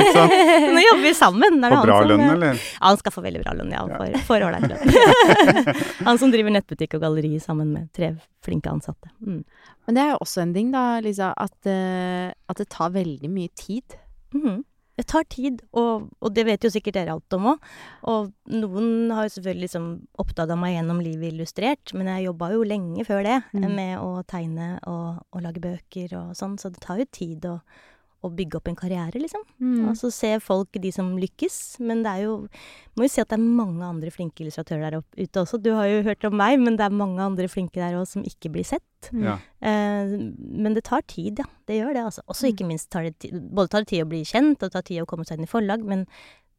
[0.74, 1.59] Nå jobber vi sammen.
[1.61, 2.54] Er bra som- lønn, eller?
[2.57, 3.85] Ja, han skal få veldig bra lønn, ja.
[3.85, 5.83] Han får, får ålreit lønn.
[6.09, 9.12] han som driver nettbutikk og galleri sammen med tre flinke ansatte.
[9.24, 9.42] Mm.
[9.87, 13.29] Men det er jo også en ting, da, Lisa, at, uh, at det tar veldig
[13.31, 13.99] mye tid.
[14.35, 14.62] Mhm.
[14.94, 17.64] Det tar tid, og, og det vet jo sikkert dere alt om òg.
[18.12, 19.88] Og noen har jo selvfølgelig liksom
[20.23, 23.75] oppdaga meg gjennom livet illustrert, men jeg jobba jo lenge før det Mm.
[23.75, 27.57] med å tegne og, og lage bøker og sånn, så det tar jo tid å,
[28.24, 29.42] å bygge opp en karriere, liksom.
[29.60, 29.88] Mm.
[29.90, 32.37] Og så ser folk de som lykkes, men det er jo
[32.96, 35.58] Må jo si at det er mange andre flinke illustratører der opp- ute også.
[35.60, 38.22] Du har jo hørt om meg, men det er mange andre flinke der òg som
[38.22, 39.08] ikke blir sett.
[39.10, 39.24] Mm.
[39.26, 39.34] Ja.
[39.66, 40.12] Eh,
[40.62, 41.48] men det tar tid, ja.
[41.66, 42.22] Det gjør det, altså.
[42.30, 42.52] Også Mm.
[42.54, 44.82] ikke minst tar det tid Både tar det tid å bli kjent, og det tar
[44.87, 46.06] tid å komme seg inn i forlag, men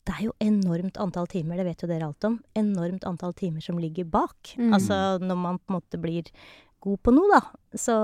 [0.06, 2.36] det er jo enormt antall timer, det vet jo dere alt om.
[2.54, 4.36] Enormt antall timer som ligger bak.
[4.60, 4.74] Mm.
[4.76, 6.28] Altså når man på en måte blir
[6.82, 7.42] god på noe, da.
[7.74, 7.96] Så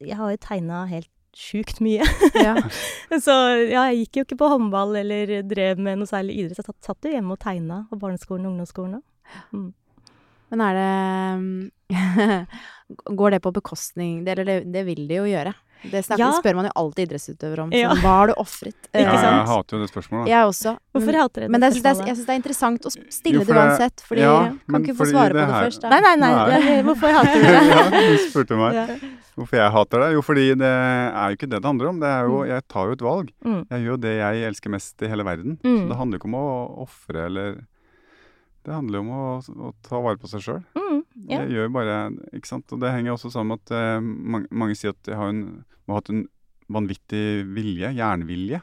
[0.00, 2.04] jeg har jo tegna helt sjukt mye.
[2.40, 2.54] Ja.
[3.26, 3.34] Så
[3.68, 6.62] ja, jeg gikk jo ikke på håndball eller drev med noe særlig idrett.
[6.62, 9.68] Jeg satt, satt jo hjemme og tegna på barneskolen og ungdomsskolen òg.
[10.46, 10.90] Men er det
[13.18, 15.52] Går det på bekostning det, Eller det, det vil det jo gjøre.
[15.86, 16.28] Det snakker, Ja.
[16.40, 17.72] spør man jo alltid idrettsutøvere om.
[17.76, 17.90] Ja.
[17.92, 18.88] Sånn, hva har du ofret?
[18.96, 20.30] Ja, jeg hater jo det spørsmålet.
[20.32, 20.72] Jeg også.
[20.96, 21.98] Hvorfor hater dere Men det spørsmålet?
[22.00, 24.32] jeg, jeg syns det er interessant å stille Jo, det uansett, fordi ja,
[24.72, 25.84] kan ikke få svare på det her- først.
[25.84, 25.90] Da.
[25.92, 26.32] Nei, nei, nei.
[26.64, 26.82] Nei.
[26.88, 27.62] Hvorfor hater du det?
[27.76, 28.86] ja, du spurte meg Ja.
[29.36, 30.08] Hvorfor jeg hater det.
[30.16, 32.00] Jo, fordi det er jo ikke det det handler om.
[32.00, 32.48] Det er jo, Mm.
[32.48, 33.32] jeg tar jo et valg.
[33.44, 33.58] Mm.
[33.70, 35.58] Jeg gjør jo det jeg elsker mest i hele verden.
[35.62, 35.78] Mm.
[35.82, 37.58] Så det handler jo ikke om å ofre eller
[38.66, 40.62] Det handler jo om å, å ta vare på seg sjøl.
[40.74, 41.36] Mm, ja.
[41.44, 41.98] Jeg gjør bare
[42.34, 42.72] Ikke sant.
[42.74, 45.64] Og det henger også sammen med at uh, mange, mange sier at jeg har en,
[45.86, 46.24] må ha hatt en
[46.68, 48.58] vanvittig vilje, jernvilje.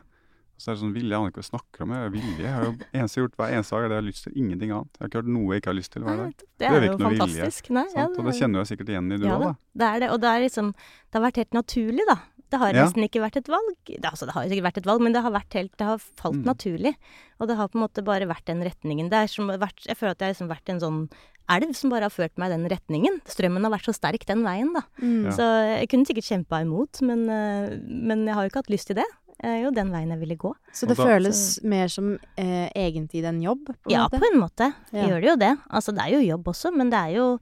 [0.63, 1.93] Så er det sånn vilje, jeg aner ikke hva jeg snakker om.
[1.93, 2.37] Jeg er vilje.
[2.39, 4.33] Jeg har jo eneste jeg gjort hver eneste dag, er det jeg har lyst til.
[4.39, 4.91] Ingenting annet.
[4.95, 6.33] Jeg har ikke hørt noe jeg ikke har lyst til hver dag.
[6.63, 7.63] det er er jo fantastisk.
[7.67, 7.73] vilje.
[7.79, 9.49] Nei, ja, det, Og det kjenner du sikkert igjen i du ja, òg, da.
[9.51, 9.55] da.
[9.83, 10.09] Det er det.
[10.15, 12.17] Og det er liksom Det har vært helt naturlig, da.
[12.53, 12.83] Det har Ja.
[12.85, 13.75] nesten ikke vært et valg.
[13.87, 15.97] Det, altså, det har sikkert vært et valg, men det har vært helt Det har
[15.97, 16.45] falt Mm.
[16.45, 16.95] naturlig.
[17.41, 19.09] Og det har på en måte bare vært den retningen.
[19.09, 21.09] Det er som vært Jeg føler at jeg har liksom vært en sånn
[21.49, 23.19] elv som bare har ført meg i den retningen.
[23.27, 24.81] Strømmen har vært så sterk den veien, da.
[25.01, 25.25] Mm.
[25.25, 25.31] Ja.
[25.31, 25.43] Så
[25.81, 28.95] jeg kunne sikkert kjempa imot, men, eh, men jeg har jo ikke hatt lyst til
[28.95, 29.03] det.
[29.41, 30.53] Er jo den veien jeg ville gå.
[30.73, 34.19] Så det da- føles mer som eh, egentlig en jobb, på en Ja, måte?
[34.19, 34.73] på en måte.
[34.93, 35.07] Ja.
[35.07, 35.57] Gjør det jo det.
[35.71, 37.39] Altså, det er jo jobb også, men det er jo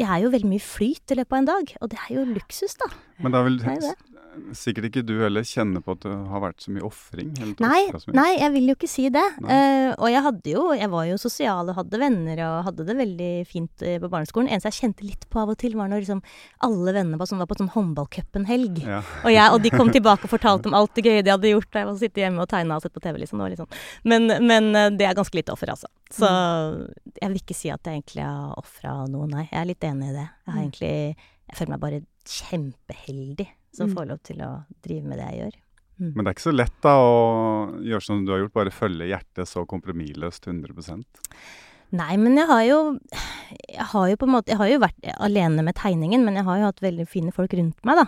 [0.00, 2.24] Jeg er jo veldig mye flyt i løpet av en dag, og det er jo
[2.24, 2.86] luksus, da.
[3.20, 3.96] Men da vil Det er jo det.
[4.56, 7.30] Sikkert ikke du heller kjenner på at det har vært så mye ofring?
[7.62, 7.80] Nei,
[8.14, 9.24] nei, jeg vil jo ikke si det.
[9.42, 12.96] Eh, og jeg hadde jo Jeg var jo sosial og hadde venner og hadde det
[13.00, 14.48] veldig fint eh, på barneskolen.
[14.50, 16.22] Eneste jeg kjente litt på av og til, var når liksom
[16.66, 18.82] alle vennene var, sånn, var på sånn håndballcupen-helg.
[18.86, 19.00] Ja.
[19.24, 21.70] Og, og de kom tilbake og fortalte om alt det gøye de hadde gjort.
[21.74, 23.40] Da jeg var sittet hjemme og tegna og sett på TV, liksom.
[23.40, 23.74] Det var litt sånn.
[24.14, 25.90] Men, men eh, det er ganske lite offer, altså.
[26.10, 26.26] Så
[27.20, 29.46] jeg vil ikke si at jeg egentlig har ofra noe, nei.
[29.50, 30.28] Jeg er litt enig i det.
[30.30, 30.64] Jeg har Mm.
[30.66, 30.94] egentlig
[31.50, 32.00] Jeg føler meg bare
[32.30, 33.94] kjempeheldig som Mm.
[33.96, 35.58] får lov til å drive med det jeg gjør.
[36.00, 39.08] Men det er ikke så lett da å gjøre som du har gjort, bare følge
[39.10, 41.04] hjertet så kompromissløst 100%
[41.92, 42.98] Nei, men jeg har jo
[43.68, 46.44] Jeg har jo på en måte Jeg har jo vært alene med tegningen, men jeg
[46.46, 48.06] har jo hatt veldig fine folk rundt meg, da.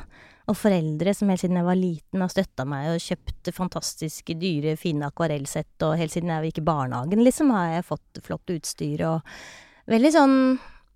[0.49, 4.77] Og foreldre som helt siden jeg var liten har støtta meg og kjøpt fantastiske, dyre,
[4.77, 5.77] fine akvarellsett.
[5.83, 9.21] Og helt siden jeg gikk i barnehagen, liksom, har jeg fått flott utstyr og
[9.91, 10.35] Veldig sånn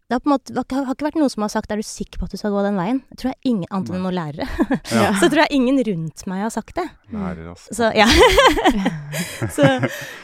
[0.08, 1.82] det har, på en måte, det har ikke vært noen som har sagt 'er du
[1.82, 3.02] sikker på at du skal gå den veien'?
[3.10, 4.46] Jeg tror jeg ingen, Annet enn noen lærere.
[4.94, 5.12] Ja.
[5.18, 6.86] Så tror jeg ingen rundt meg har sagt det.
[7.12, 7.74] Lærer, altså.
[7.74, 8.06] Så, ja.
[9.56, 9.66] så,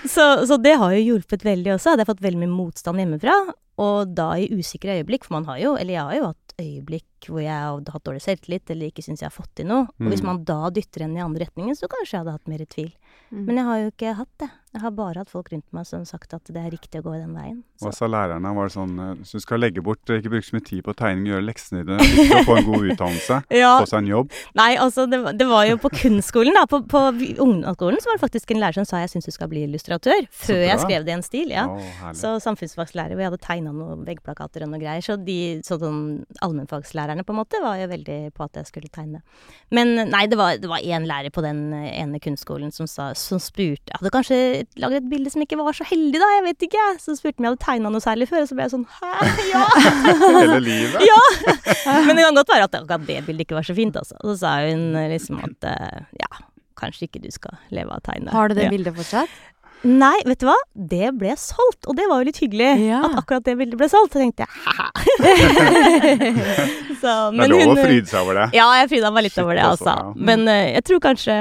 [0.06, 1.90] så, så det har jo hjulpet veldig også.
[1.92, 3.34] Hadde jeg fått veldig mye motstand hjemmefra,
[3.82, 7.26] og da i usikre øyeblikk, for man har jo, eller jeg har jo hatt øyeblikk
[7.26, 9.86] hvor jeg har hatt dårlig selvtillit eller ikke syns jeg har fått til noe.
[9.98, 10.26] Og hvis Mm.
[10.26, 12.92] man da dytter en i andre retningen, så kanskje jeg hadde hatt mer tvil.
[13.32, 13.44] Mm.
[13.46, 14.50] Men jeg har jo ikke hatt det.
[14.72, 17.04] Jeg har bare hatt folk rundt meg som har sagt at det er riktig å
[17.04, 17.58] gå den veien.
[17.76, 17.84] Så.
[17.84, 18.52] Hva sa lærerne?
[18.56, 20.94] Var det sånn eh, Så du skal legge bort, ikke bruke så mye tid på
[20.96, 24.32] tegning, gjøre leksene dine, viktig å få en god utdannelse, Ja, få seg en jobb?
[24.56, 26.64] Nei, altså det, var- det var jo på kunstskolen, da.
[26.70, 29.50] På, på ungdomsskolen så var det faktisk en lærer som sa jeg syns du skal
[29.52, 30.24] bli illustratør.
[30.32, 31.52] Før jeg skrev det i en stil.
[31.52, 31.66] ja.
[31.68, 32.14] Å.
[32.16, 35.04] Så samfunnsfagslærer, vi jeg hadde tegna noen veggplakater og noe greier.
[35.04, 39.20] Så de sånn allmennfagslærerne på en måte var jo veldig på at jeg skulle tegne.
[39.74, 43.40] Men nei, det var, det var én lærer på den ene kunstskolen som, sa, som
[43.42, 44.40] spurte hadde kanskje
[44.82, 46.86] laget et bilde som ikke var så heldig, da, jeg vet ikke.
[47.02, 48.86] Så spurte han om jeg hadde tegna noe særlig før, og så ble jeg sånn
[48.98, 49.12] Hæ,
[49.50, 49.64] ja!
[50.38, 51.04] Hele livet?
[51.08, 51.20] ja!
[52.06, 54.18] Men det kan godt være at akkurat det bildet ikke var så fint, altså.
[54.22, 56.44] Og så sa hun liksom at eh, ja,
[56.80, 58.34] kanskje ikke du skal leve av å tegne.
[58.34, 58.74] Har du det ja.
[58.74, 59.40] bildet fortsatt?
[59.82, 60.54] Nei, vet du hva?
[60.74, 62.70] Det ble solgt, og det var jo litt hyggelig.
[62.86, 63.00] Ja.
[63.08, 64.14] At akkurat det bildet ble solgt.
[64.14, 64.88] Så tenkte jeg ha-ha.
[67.02, 68.44] Så, Det er lov å fryde seg over det.
[68.54, 70.12] Ja, jeg fryda meg litt Shit, over det, altså, altså.
[70.14, 70.26] ja.
[70.30, 71.38] Men uh, jeg tror kanskje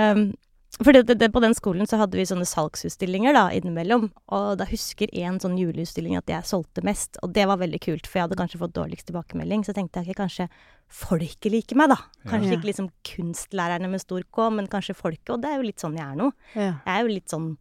[0.80, 4.06] For det, det, på den skolen så hadde vi sånne salgsutstillinger da, innimellom.
[4.34, 7.20] Og da husker en sånn juleutstilling at jeg solgte mest.
[7.22, 9.66] Og det var veldig kult, for jeg hadde kanskje fått dårligst tilbakemelding.
[9.68, 10.48] Så tenkte jeg ikke kanskje
[10.88, 12.00] folket liker meg, da.
[12.32, 12.58] Kanskje Ja.
[12.58, 15.30] ikke liksom kunstlærerne med stor K, men kanskje folket.
[15.36, 16.32] Og det er jo litt sånn jeg er nå.
[16.56, 16.72] Ja.
[16.88, 17.52] Jeg er jo litt sånn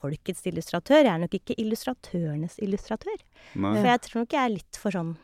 [0.00, 1.02] folkets illustratør.
[1.04, 3.18] Jeg er nok ikke illustratørenes illustratør.
[3.56, 3.74] Nei.
[3.80, 5.16] For jeg tror nok jeg er litt for sånn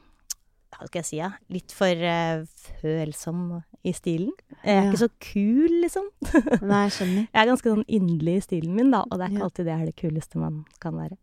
[0.77, 1.31] Hva skal jeg si, ja?
[1.53, 2.43] Litt for uh,
[2.83, 4.33] følsom i stilen.
[4.65, 4.89] Jeg er Ja.
[4.91, 6.09] ikke så kul, liksom.
[6.67, 7.29] Nei, jeg skjønner.
[7.31, 9.47] Jeg er ganske sånn inderlig i stilen min, da, og det er ikke Ja.
[9.51, 11.17] alltid det er det kuleste man kan være.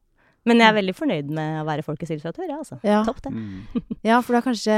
[0.46, 2.76] Men jeg er veldig fornøyd med å være folkets illustratør, ja, altså.
[2.84, 3.04] Ja.
[3.08, 3.32] Topp, det.
[3.32, 3.84] Mm.
[4.04, 4.74] Ja, for det er kanskje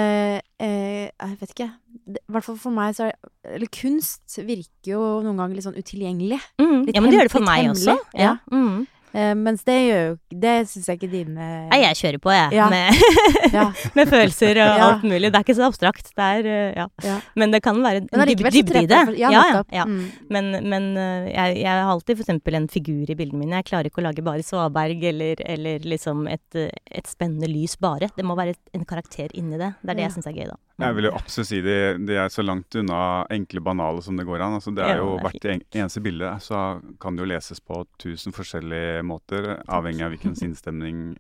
[0.61, 1.69] eh, Jeg vet ikke.
[2.05, 3.15] I hvert fall for meg så er
[3.55, 6.37] Eller kunst virker jo noen ganger litt sånn utilgjengelig.
[6.61, 6.83] Mm.
[6.85, 7.97] Litt Ja, men det gjør det for meg hemmelig, også.
[8.13, 8.35] Ja.
[8.53, 8.85] Mm.
[9.15, 12.57] Eh, mens det gjør jo Det syns jeg ikke dine Nei, jeg kjører på, jeg.
[12.57, 12.65] Ja.
[12.71, 12.97] Med,
[13.97, 15.29] med følelser og alt mulig.
[15.31, 16.11] Det er ikke så abstrakt.
[16.11, 17.15] Det er, eh, ja.
[17.39, 19.01] Men det kan være en Men allikevel dybde i det.
[19.21, 19.85] Ja, ja, ja.
[19.87, 20.03] Mm.
[20.33, 20.89] Men, men
[21.31, 23.61] jeg, jeg har alltid eksempel en figur i bildene mine.
[23.61, 28.11] Jeg klarer ikke å lage bare svaberg eller, eller liksom et, et spennende lys bare.
[28.17, 29.75] Det må være et, en karakter inni det.
[29.81, 30.59] Det er det jeg syns er gøy, da.
[30.75, 32.97] Jeg vil jo absolutt si det, de er så langt unna
[33.31, 34.57] enkle, banale som det går an.
[34.57, 36.63] Altså, det Ja, er jo det er Hvert eneste bilde så
[36.99, 41.13] kan det jo leses på tusen forskjellige måter, avhengig av hvilken sinnsstemning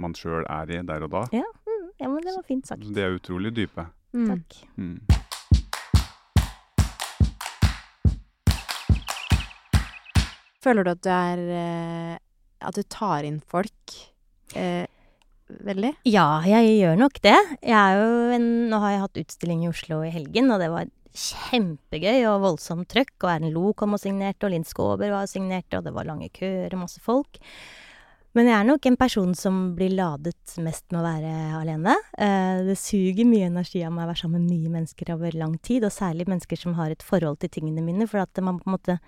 [0.00, 1.24] man sjøl er i der og da.
[1.34, 1.42] Ja,
[2.08, 2.86] men det var fint sagt.
[2.86, 3.88] Så de er utrolig dype.
[4.14, 4.30] Mm.
[4.30, 4.62] Takk.
[4.78, 5.00] Mm.
[10.62, 12.16] Føler du at du er eh,
[12.68, 13.94] At du tar inn folk
[14.54, 14.84] eh,
[15.66, 15.92] veldig?
[16.08, 17.36] Ja, jeg gjør nok det.
[17.62, 20.70] Jeg er jo en, nå har jeg hatt utstilling i Oslo i helgen, og det
[20.72, 23.14] var kjempegøy og voldsomt trøkk.
[23.24, 26.08] Og Erlend Loe kom og signerte, og Linn Skåber var og signerte, og det var
[26.08, 27.40] lange køer og masse folk.
[28.38, 31.96] Men jeg er nok en person som blir ladet mest med å være alene.
[32.14, 35.56] Eh, det suger mye energi av meg å være sammen med mye mennesker over lang
[35.66, 38.70] tid, og særlig mennesker som har et forhold til tingene mine, for at man på
[38.70, 39.00] en måte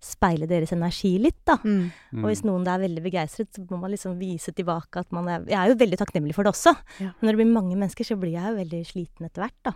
[0.00, 1.58] speiler deres energi litt, da.
[1.60, 2.22] Mm.
[2.22, 5.44] Og hvis noen er veldig begeistret, så må man liksom vise tilbake at man er
[5.50, 6.72] Jeg er jo veldig takknemlig for det også.
[7.02, 7.10] Ja.
[7.18, 9.74] Men når det blir mange mennesker, så blir jeg jo veldig sliten etter hvert, da.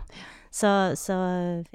[0.49, 1.15] Så, så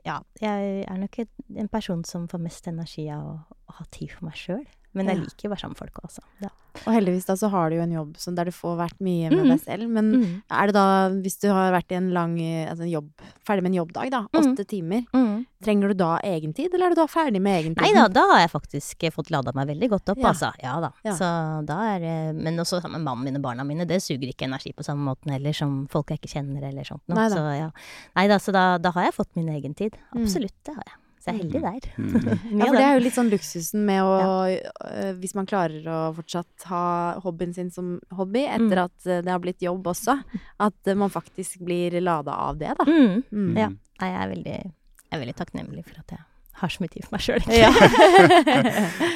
[0.07, 0.19] ja.
[0.41, 3.35] Jeg er nok en person som får mest energi av å,
[3.71, 4.67] å ha tid for meg sjøl.
[4.97, 6.23] Men jeg liker å være sammen med folk også.
[6.43, 6.49] Ja.
[6.81, 9.43] Og heldigvis da så har du jo en jobb der du får vært mye med
[9.45, 9.51] mm.
[9.53, 9.91] deg selv.
[9.91, 10.43] Men Mm.
[10.51, 13.09] er det da, hvis du har vært i en lang altså en jobb,
[13.47, 14.69] ferdig med en jobbdag, da, åtte mm.
[14.71, 15.47] timer, Mm.
[15.63, 17.83] trenger du da egentid, eller er du da ferdig med egentid?
[17.83, 20.29] Nei da, da har jeg faktisk fått lada meg veldig godt opp, Ja.
[20.33, 20.53] altså.
[20.63, 20.93] Ja da.
[21.05, 21.15] Ja.
[21.15, 24.47] Så da er Men også sammen med mannen min og barna mine, det suger ikke
[24.47, 27.17] energi på samme måten heller som folk jeg ikke kjenner eller sånt noe.
[27.17, 27.37] Nei da.
[27.37, 27.71] Så ja.
[28.17, 29.97] Nei da, så da, da har jeg fått min egen tid.
[30.15, 30.23] Mm.
[30.23, 30.99] Absolutt, det har jeg.
[31.21, 31.89] Så jeg er heldig der.
[32.01, 32.15] Mm.
[32.61, 32.85] Ja, for det det.
[32.87, 34.15] er jo litt sånn luksusen med å
[34.49, 36.85] øh, Hvis man klarer å fortsatt ha
[37.21, 38.87] hobbyen sin som hobby etter Mm.
[38.87, 40.17] at øh, det har blitt jobb også,
[40.65, 42.89] at øh, man faktisk blir lada av det, da.
[42.89, 43.23] Mm.
[43.31, 43.53] Mm.
[43.61, 43.69] Ja.
[44.01, 46.25] Nei, jeg er veldig, jeg er veldig takknemlig for at jeg
[46.61, 47.45] har så mye tid for meg sjøl.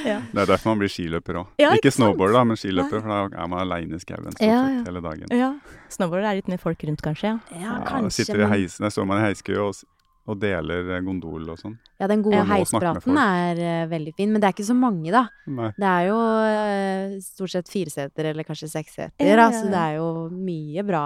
[0.05, 0.21] Ja.
[0.33, 1.47] Det er derfor man blir skiløper òg.
[1.61, 4.61] Ja, ikke ikke snowboarder, da, men skiløper, for da er man aleine i skauen Ja,
[4.69, 4.83] ja.
[4.87, 5.33] hele dagen.
[5.33, 5.51] Ja.
[5.93, 7.35] Snowboarder er litt mer folk rundt, kanskje.
[7.53, 7.59] Ja.
[7.59, 8.25] ja, Ja, kanskje.
[8.25, 9.81] sitter i heisen, der står man i heiskø og,
[10.25, 11.75] og deler eh, gondol og sånn.
[12.01, 15.27] Ja, den gode heispraten er uh, veldig fin, men det er ikke så mange, da.
[15.45, 15.69] Nei.
[15.77, 20.09] Det er jo uh, stort sett fireseter eller kanskje seksseter, Ja, så det er jo
[20.33, 21.05] mye bra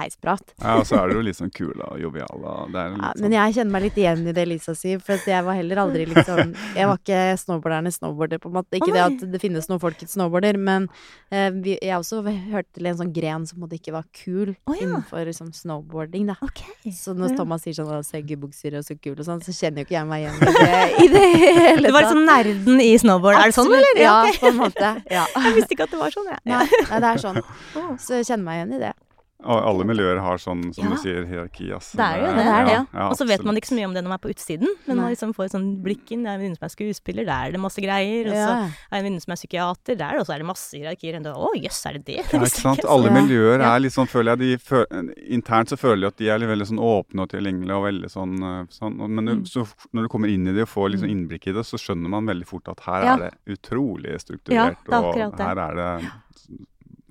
[0.00, 0.54] heisprat.
[0.56, 2.40] Ja, og så er det jo litt sånn kul og jovial.
[2.40, 4.76] Og det er litt Ja, sånn, men jeg kjenner meg litt igjen i det Lisa
[4.78, 8.80] sier, for jeg var heller aldri liksom Jeg var ikke snowboardernes snowboarder, på en måte.
[8.80, 12.72] Ikke oh, det at det finnes noen folkets snowboarder, men uh, vi, jeg også hørte
[12.80, 14.80] til en sånn gren som på en måte ikke var kul oh, ja.
[14.80, 16.40] innenfor liksom, snowboarding, da.
[16.48, 16.96] Okay.
[16.96, 18.02] Så når Thomas sier sånn 'Å,
[18.52, 20.82] seggebukser og så kul' og sånn, så kjenner jo ikke jeg meg igjen i det
[21.04, 23.38] i det hele Du var liksom nerden i snowboard.
[23.40, 24.00] Er det sånn, eller?
[24.02, 24.92] Ja, på en måte.
[25.16, 25.24] Ja.
[25.34, 26.40] Jeg visste ikke at det var sånn, jeg.
[26.44, 27.40] Nei, nei, det er sånn.
[28.04, 28.92] Så jeg kjenner meg igjen i det.
[29.44, 30.90] Og alle miljøer har sånn, som Ja.
[30.90, 31.70] du sier, hierarki.
[31.72, 31.96] Altså.
[31.96, 32.36] Det er jo det.
[32.36, 32.72] det er det.
[32.72, 32.84] ja.
[32.94, 34.68] Ja, og så vet man ikke så mye om det når man er på utsiden,
[34.86, 35.02] men Nei.
[35.02, 36.22] man liksom får sånn blikk inn.
[36.24, 38.26] Det er en venninne som er skuespiller, der er det masse greier.
[38.26, 41.16] Og så er en venninne som er psykiater, der er også er det masse hierarkier.
[41.16, 42.16] Og da, Å jøss, er det det?
[42.32, 42.84] Ja, ikke sant?
[42.96, 44.84] Alle miljøer er litt sånn, føler jeg, de fø
[45.28, 48.34] Internt så føler jeg at de er veldig sånn åpne og tilgjengelige og veldig sånn,
[48.42, 49.42] eh, sånn Men Mm.
[49.44, 51.76] du- så, når du kommer inn i det og får liksom innblikk i det, så
[51.78, 55.58] skjønner man veldig fort at her er det utrolig Ja, strukturert, det er og her
[55.58, 56.10] er det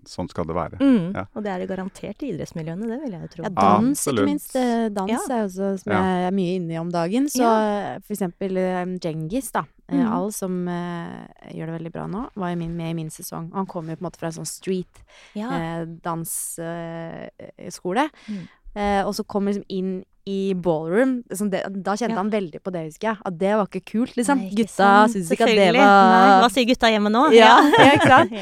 [0.07, 0.77] Sånn skal det være.
[0.79, 1.13] Mm.
[1.15, 1.25] Ja.
[1.35, 3.43] Og det er det garantert i idrettsmiljøene, det vil jeg jo tro.
[3.43, 4.19] Ja, dans, absolutt.
[4.25, 4.55] ikke minst.
[4.55, 5.17] Eh, Dans Ja.
[5.29, 6.01] er også som Ja.
[6.03, 7.25] jeg er mye inne i om dagen.
[7.29, 7.99] Så ja.
[8.05, 9.63] for eksempel eh, Djengis, da.
[9.91, 10.07] Mm.
[10.11, 13.51] All som uh, gjør det veldig bra nå, var jo min, med i min sesong.
[13.51, 15.03] Og han kom jo på en måte fra en sånn street
[15.37, 15.49] Ja.
[15.53, 18.07] eh, dansskole.
[18.27, 18.47] Mm.
[18.75, 21.19] Eh, og så kom liksom inn i ballroom.
[21.29, 22.23] Liksom det, da kjente Ja.
[22.23, 23.17] han veldig på det, husker jeg.
[23.25, 24.37] At det var ikke kult, liksom.
[24.41, 27.29] Nei, ikke Gutta syns ikke at det var Nei, Hva sier gutta hjemme nå?
[27.31, 28.31] Ja, ja, ikke sant?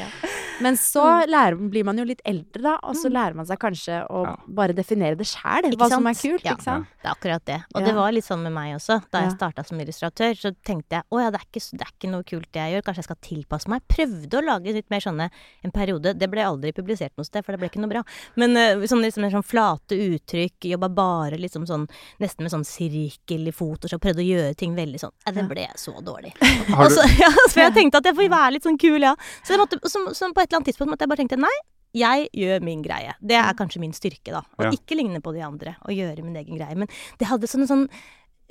[0.62, 3.12] Men så lærer, blir man jo litt eldre, da, og så Mm.
[3.14, 4.36] lærer man seg kanskje å Ja.
[4.46, 6.44] bare definere det sjæl, hva hva som er kult.
[6.44, 6.52] Ja.
[6.54, 6.86] Ikke sant?
[7.02, 7.64] Det er akkurat det.
[7.74, 7.86] Og Ja.
[7.86, 9.02] det var litt sånn med meg også.
[9.10, 11.92] Da jeg starta som illustratør, så tenkte jeg å ja, det er, ikke, det er
[11.98, 13.82] ikke noe kult det jeg gjør, kanskje jeg skal tilpasse meg.
[13.88, 15.30] Prøvde å lage litt mer sånne
[15.64, 16.16] en periode.
[16.18, 18.02] Det ble aldri publisert noe sted, for det ble ikke noe bra.
[18.36, 21.88] Men uh, sånn, liksom, sånn flate uttrykk, jobba bare liksom sånn
[22.20, 25.12] nesten med sånn sirkel i Photoshop, prøvde å gjøre ting veldig sånn.
[25.26, 26.32] Ja, det ble så dårlig.
[26.68, 29.14] Har du, så, ja, så jeg tenkte at jeg får være litt sånn kul, ja.
[29.42, 31.54] Så, jeg måtte, så, så på et eller annet tidspunkt måtte jeg bare tenke nei,
[31.94, 33.14] jeg gjør min greie.
[33.22, 34.42] Det er kanskje min styrke, da.
[34.58, 34.74] Å Ja.
[34.74, 36.74] ikke ligne på de andre, og gjøre min egen greie.
[36.76, 36.88] Men
[37.18, 37.88] det hadde sånn, sånn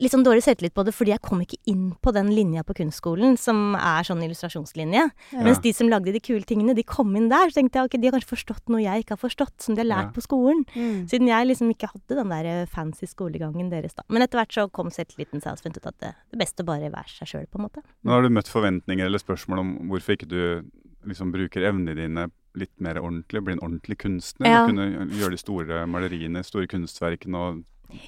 [0.02, 2.74] litt sånn dårlig selvtillit på det, fordi jeg kom ikke inn på den linja på
[2.74, 5.04] kunstskolen som er sånn illustrasjonslinje.
[5.38, 7.52] Mens de som lagde de kule tingene, de kom inn der.
[7.54, 9.84] Så tenkte jeg ok, de har kanskje forstått noe jeg ikke har forstått, som de
[9.84, 10.16] har lært Ja.
[10.16, 10.66] på skolen.
[10.74, 11.06] Mm.
[11.08, 14.04] Siden jeg liksom ikke hadde den der eh, fancy skolegangen deres, da.
[14.10, 16.89] Men etter hvert så kom selvtilliten seg, og fant ut at det, det beste bare
[16.89, 17.84] være seg sjøl, på en måte.
[18.04, 20.64] nå har du møtt forventninger eller spørsmål om hvorfor ikke du
[21.10, 22.30] liksom bruker evnene dine
[22.60, 24.49] litt mer ordentlig, bli en ordentlig kunstner.
[24.49, 24.64] Ja.
[24.64, 27.64] Og kunne gjøre de store maleriene, store kunstverkene og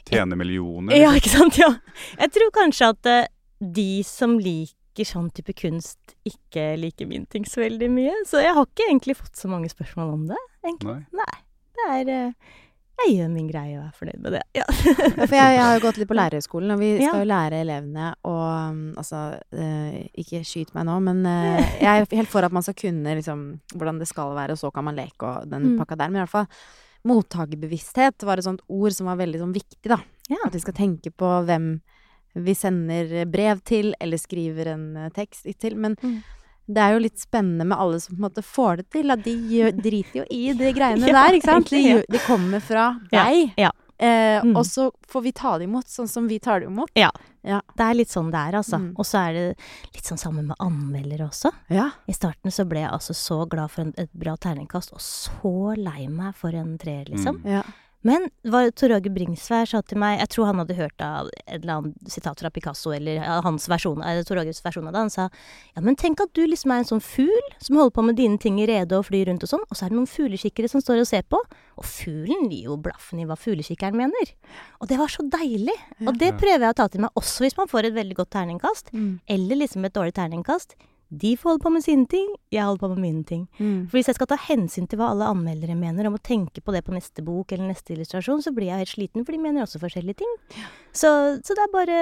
[0.10, 0.98] tjene millioner.
[0.98, 1.22] Ja, liksom.
[1.22, 1.62] ikke sant?
[1.62, 1.72] Ja.
[2.22, 7.48] Jeg tror kanskje at eh, de som liker sånn type kunst, ikke liker min ting
[7.50, 8.14] så veldig mye.
[8.30, 11.02] Så jeg har ikke egentlig fått så mange spørsmål om det, egentlig.
[11.10, 11.26] Nei.
[11.26, 11.42] Nei.
[11.76, 12.54] Det er eh,
[12.96, 14.42] Jeg gjør min greie og er fornøyd med det.
[14.56, 14.64] Ja.
[14.72, 17.10] For jeg, jeg har jo gått litt på lærerhøgskolen, og vi Ja.
[17.12, 18.36] skal jo lære elevene å
[18.72, 19.20] um, Altså,
[19.52, 23.18] eh, ikke skyt meg nå, men eh, jeg er helt for at man skal kunne
[23.20, 23.44] liksom
[23.76, 25.78] hvordan det skal være, og så kan man leke og den Mm.
[25.84, 26.10] pakka der.
[26.10, 26.48] Men i hvert fall
[27.06, 30.00] mottakerbevissthet var et sånt ord som var veldig sånn viktig, da.
[30.32, 30.40] Ja.
[30.48, 31.68] At vi skal tenke på hvem
[32.36, 35.76] vi sender brev til, eller skriver en eh, tekst til.
[35.78, 36.24] Men Mm.
[36.68, 39.12] Det er jo litt spennende med alle som på en måte får det til.
[39.14, 41.70] At de gjør, driter jo i de greiene Ja, der, ikke sant?
[41.70, 42.02] De, ja.
[42.10, 43.54] de kommer fra Ja, deg.
[43.58, 43.72] ja.
[43.98, 44.58] Eh, Mm.
[44.60, 46.90] Og så får vi ta det imot sånn som vi tar det imot.
[47.00, 47.10] Ja.
[47.48, 47.62] Ja.
[47.78, 48.76] Det er litt sånn det er, altså.
[48.82, 48.90] Mm.
[49.00, 49.44] Og så er det
[49.96, 51.52] litt sånn sammen med anmeldere også.
[51.72, 51.92] Ja.
[52.10, 55.54] I starten så ble jeg altså så glad for en, et bra terningkast, og så
[55.80, 57.40] lei meg for en treer, liksom.
[57.46, 57.52] Mm.
[57.56, 57.64] ja.
[58.06, 59.10] Men hva Tor Åge
[59.42, 62.94] sa til meg Jeg tror han hadde hørt av et eller annet sitat fra Picasso,
[62.94, 65.04] eller hans versjon, eller Tor Åges versjon av det.
[65.08, 65.28] Han sa
[65.76, 68.38] ja, men tenk at du liksom er en sånn fugl som holder på med dine
[68.42, 70.84] ting i rede og flyr rundt og sånn, og så er det noen fuglekikkere som
[70.84, 71.42] står og ser på.
[71.76, 74.34] Og fuglen gir jo blaffen i hva fuglekikkeren mener.
[74.80, 75.76] Og det var så deilig.
[76.06, 78.36] Og det prøver jeg å ta til meg også hvis man får et veldig godt
[78.38, 79.20] terningkast, Mm.
[79.28, 80.76] eller liksom et dårlig terningkast.
[81.10, 83.48] De får holde på med sine ting, jeg holder på med mine ting.
[83.60, 83.88] Mm.
[83.90, 86.74] For hvis jeg skal ta hensyn til hva alle anmeldere mener, om å tenke på
[86.74, 89.62] det på neste bok eller neste illustrasjon, så blir jeg helt sliten, for de mener
[89.64, 90.34] også forskjellige ting.
[90.96, 91.10] Så,
[91.44, 91.98] så det er bare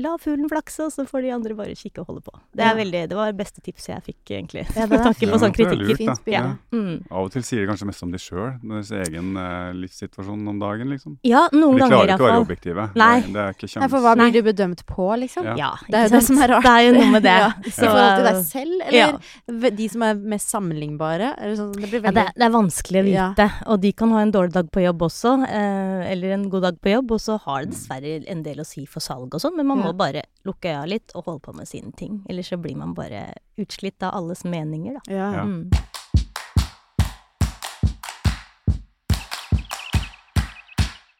[0.00, 2.32] la fuglen flakse, og så får de andre bare kikke og holde på.
[2.54, 2.74] Det, er Ja.
[2.80, 4.64] veldig, det var det beste tipset jeg fikk, egentlig.
[4.76, 6.26] Ja, det med tanke på sånn Ja, er lurt.
[6.26, 6.42] Ja.
[6.72, 7.04] Mm.
[7.10, 10.58] Av og til sier de kanskje mest om de sjøl, deres egen eh, livssituasjon om
[10.62, 11.18] dagen, liksom.
[11.26, 12.46] Ja, noen De ganger klarer ikke å være iallfall.
[12.46, 12.88] objektive.
[12.96, 13.20] Nei.
[13.26, 15.44] Det, er ikke Nei, for hva blir du bedømt på, liksom?
[15.44, 15.56] Ja.
[15.66, 16.62] Ja, Det er jo det som er rart.
[16.62, 17.36] Det er jo noe med det.
[17.42, 17.52] Ja.
[17.66, 19.70] I Så- forhold til deg selv, eller Ja.
[19.70, 21.34] de som er mest sammenlignbare?
[21.38, 23.28] Eller sånn, det blir Ja, det, er- det er vanskelig å Ja.
[23.34, 23.48] vite.
[23.66, 26.80] Og de kan ha en dårlig dag på jobb også, eh, eller en god dag
[26.80, 29.56] på jobb, og så har det dessverre en del å si for salg og sånn,
[29.56, 29.84] men man Ja.
[29.92, 32.24] må bare lukke øya litt og holde på med sine ting.
[32.28, 35.00] Eller så blir man bare utslitt av alles meninger, da.
[35.14, 35.44] ja.
[35.44, 35.70] Mm.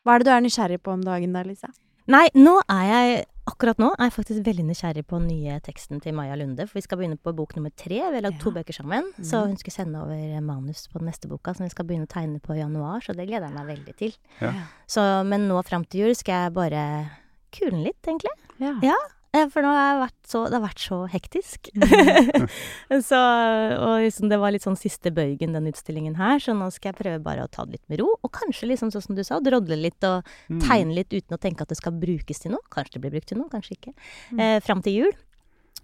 [0.05, 1.71] Hva er det du er nysgjerrig på om dagen da, Lisa?
[2.07, 6.01] Nei, nå er jeg Akkurat nå er jeg faktisk veldig nysgjerrig på den nye teksten
[6.03, 6.65] til Maja Lunde.
[6.67, 8.01] For vi skal begynne på bok nummer tre.
[8.01, 9.13] Vi har lagd to bøker sammen.
[9.23, 12.11] Så hun skulle sende over manus på den neste boka, som vi skal begynne å
[12.11, 13.05] tegne på i januar.
[13.07, 14.17] Så det gleder jeg meg veldig til.
[14.43, 14.51] Ja.
[14.91, 16.83] Så, men nå fram til jul skal jeg bare
[17.55, 18.35] kule litt, egentlig.
[18.59, 18.75] Ja.
[18.83, 18.99] Ja.
[19.37, 21.69] Eh, For nå har jeg vært så, det har vært så hektisk.
[23.09, 23.21] så,
[23.77, 27.01] og liksom det var litt sånn siste bøygen, den utstillingen her, så nå skal jeg
[27.03, 28.09] prøve bare å ta det litt med ro.
[28.25, 30.61] Og kanskje liksom sånn som du sa, drodle litt og Mm.
[30.63, 32.63] tegne litt uten å tenke at det skal brukes til noe.
[32.71, 33.93] Kanskje det blir brukt til noe, kanskje ikke.
[34.39, 35.13] Eh, fram til jul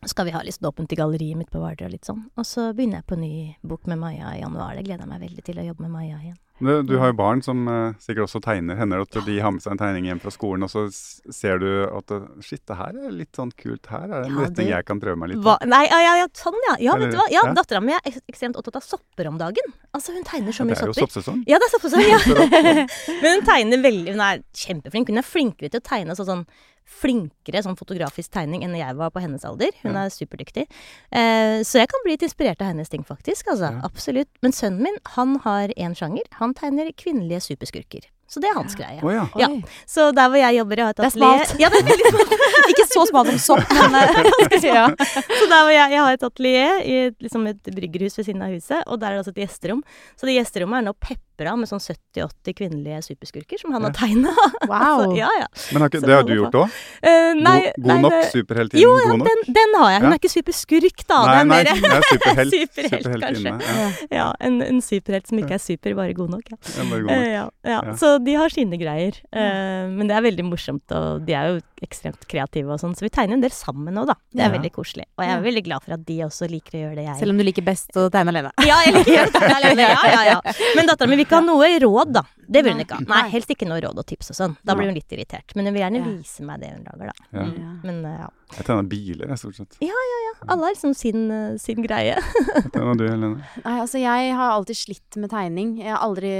[0.07, 2.25] skal vi ha litt åpent i galleriet mitt på Vardø og litt sånn.
[2.37, 4.75] Og så begynner jeg på ny bok med Maja i januar.
[4.75, 6.39] Det gleder jeg meg veldig til å jobbe med Maja igjen.
[6.63, 8.77] Du, du har jo barn som uh, sikkert også tegner.
[8.79, 11.59] Hender det at de har med seg en tegning hjem fra skolen, og så ser
[11.59, 13.89] du at det, Shit, det her er litt sånn kult.
[13.91, 15.57] Her er det en Ja, retning det- jeg kan prøve meg litt på.
[15.67, 16.77] Nei, ja, ja, ja, sånn ja.
[16.87, 17.27] Ja, vet du hva?
[17.35, 17.55] Ja, ja.
[17.59, 19.75] Dattera mi er ek- ekstremt opptatt av sopper om dagen.
[19.93, 21.11] Altså, hun tegner så Det mye er jo sopper.
[21.11, 21.43] soppsesong.
[21.51, 22.07] Ja, det er soppsesong.
[22.07, 22.21] ja.
[23.23, 25.09] Men hun tegner veldig Hun er kjempeflink.
[25.11, 26.47] Hun er flinkere til å tegne sånn, sånn
[26.87, 29.71] flinkere sånn fotografisk tegning enn jeg var på hennes alder.
[29.83, 30.05] Hun Ja.
[30.05, 30.67] er superdyktig.
[31.11, 33.47] Eh, så jeg kan bli litt inspirert av hennes ting, faktisk.
[33.49, 33.81] Altså, Ja.
[33.85, 34.29] Absolutt.
[34.43, 36.23] Men sønnen min, han har én sjanger.
[36.41, 38.05] Han tegner kvinnelige superskurker.
[38.29, 39.03] Så det er hans greie.
[39.05, 39.29] Oh, ja.
[39.37, 39.49] Ja.
[39.87, 41.59] Så der hvor jeg jobber, jeg har et Det er atelier smalt.
[41.61, 42.33] Ja, det er veldig smalt.
[42.73, 44.87] Ikke så smalt som sopp, men eh, ja.
[44.89, 48.43] Så der hvor jeg, jeg har et atelier i et, liksom et bryggerhus ved siden
[48.43, 49.83] av huset, og der er det også et gjesterom.
[50.17, 50.95] Så det gjesterommet er nå
[51.43, 54.33] pepra med sånn 70-80 kvinnelige superskurker som han har tegna.
[54.73, 55.13] Wow.
[55.17, 55.47] ja, ja.
[55.73, 56.75] Men har ikke, det har du gjort òg?
[57.03, 58.15] Uh, nei, God, god nei, nok?
[58.31, 59.29] superhelt Superheltinnen Jo, god nok?
[59.29, 60.01] den, den har jeg.
[60.03, 60.13] Hun Ja.
[60.15, 61.19] er ikke superskurk, da.
[61.27, 62.55] nei, nei, det er mer er superhelt.
[62.57, 63.53] superhelt, Superheltinne.
[63.59, 64.07] kanskje.
[64.13, 66.53] Ja, Ja, en, en superhelt som ikke er super, bare god nok.
[66.53, 66.57] Ja.
[66.63, 67.27] bare god Eh, nok.
[67.27, 67.81] ja, ja.
[67.83, 67.97] Ja.
[67.99, 69.19] Så de har sine greier.
[69.35, 73.03] Uh, men det er veldig morsomt, og de er jo ekstremt kreative og sånn, så
[73.05, 74.15] vi tegner en del sammen nå, da.
[74.33, 74.55] Det er Ja.
[74.57, 75.07] veldig koselig.
[75.19, 77.35] Og jeg er veldig glad for at de også liker å gjøre det jeg Selv
[77.35, 78.53] om du liker best å tegne alene.
[78.63, 79.89] Ja, jeg liker å tegne alene.
[79.91, 80.39] Ja, ja, ja.
[80.79, 82.23] Men dattera mi vil ikke ha noe råd, da.
[82.53, 83.05] Det vil hun ikke ha.
[83.09, 84.55] Nei, helst ikke noe råd og tips og sånn.
[84.67, 85.55] Da blir hun litt irritert.
[85.57, 87.29] Men hun vil gjerne vise meg det hun lager, da.
[87.39, 87.47] Ja.
[87.49, 87.75] Mm.
[87.89, 88.31] Men eh, ja.
[88.53, 89.79] Jeg tegner biler, jeg, stort sett.
[89.81, 90.33] Ja, ja, ja.
[90.53, 92.19] Alle har liksom sin, eh, sin greie.
[92.21, 93.51] Hva tegner du, Helene?
[93.67, 95.77] Nei, altså jeg har alltid slitt med tegning.
[95.81, 96.33] Jeg har aldri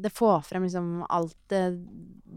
[0.00, 1.64] Det får frem liksom alt det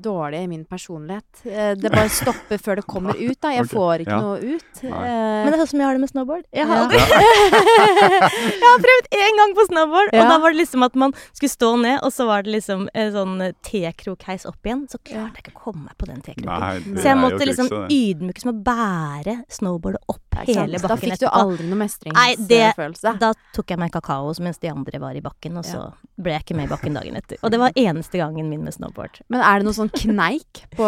[0.04, 1.42] dårlige i min personlighet.
[1.48, 3.54] Eh, Det bare stopper før det kommer ut, da.
[3.56, 4.22] Jeg får ikke ja.
[4.22, 4.82] noe ut.
[4.84, 4.90] Nei.
[4.92, 6.44] Eh, Men det er sånn som jeg har det med snowboard.
[6.54, 6.84] Jeg har Ja.
[6.84, 7.00] aldri
[7.84, 11.52] Jeg har prøvd én gang på snowboard, og da var det liksom at man skulle
[11.54, 13.36] stå ned, og så var det liksom en sånn
[13.66, 14.86] T-krokheis opp igjen.
[14.92, 16.98] Så klarte jeg ikke å komme meg på den T-kroken.
[17.00, 21.28] Så jeg måtte liksom ydmykes med å bære snowboardet opp hele bakken Da fikk du
[21.30, 23.16] aldri noe mestringsfølelse.
[23.22, 25.84] Da tok jeg meg kakao mens de andre var i bakken, og så
[26.20, 27.38] ble jeg ikke med i bakken dagen etter.
[27.44, 29.22] Og det var eneste gangen min med snowboard.
[29.30, 30.84] Men er det noe sånn kneik på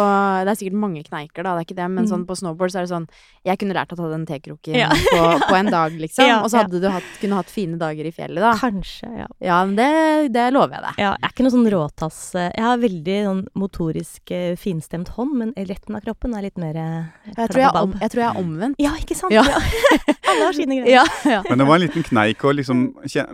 [0.46, 2.10] Det er sikkert mange kneiker, da, det er ikke det, men Mm.
[2.10, 3.06] sånn på snowboard så er det sånn
[3.46, 4.88] Jeg kunne lært å ta den tekroken Ja.
[5.14, 6.26] på, på en dag, liksom.
[6.30, 6.64] Ja, og så ja.
[6.66, 8.52] hadde du hatt, kunne hatt fine dager i fjellet, da.
[8.58, 9.26] Kanskje, ja.
[9.40, 10.98] Ja, men det, det lover jeg deg.
[11.04, 11.12] ja.
[11.16, 15.36] Jeg er ikke noe sånn råtass eh, Jeg har veldig sånn motorisk eh, finstemt hånd,
[15.38, 18.30] men retten av kroppen er litt mer eh, Jeg tror jeg, om, jeg, tror jeg
[18.32, 18.80] er omvendt.
[18.82, 19.32] Ja, ikke sant?
[19.34, 19.44] Ja.
[20.30, 20.90] Alle har sine greier.
[20.98, 21.40] Ja, ja.
[21.48, 22.84] Men det var en liten kneik å liksom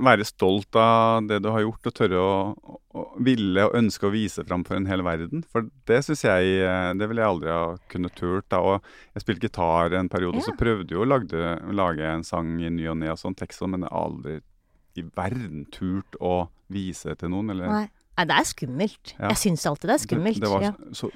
[0.04, 2.34] være stolt av det du har gjort, og tørre å
[3.24, 5.45] ville og ønske å vise fram for en hel verden.
[5.53, 8.49] For det syns jeg eh, Det ville jeg aldri ha kunnet turt.
[8.53, 8.82] da, Og
[9.14, 10.47] jeg spilte gitar en periode, Ja.
[10.49, 13.61] så prøvde jo å lage, lage en sang i ny og ne og sånn tekst,
[13.62, 14.40] sånn, men jeg har aldri
[15.01, 17.88] i verden turt å vise til noen, eller Nei.
[18.12, 19.14] Nei, det er skummelt.
[19.18, 19.28] Ja.
[19.32, 20.36] Jeg syns alltid det er skummelt.
[20.36, 20.72] Det, det var ja.
[20.93, 21.09] så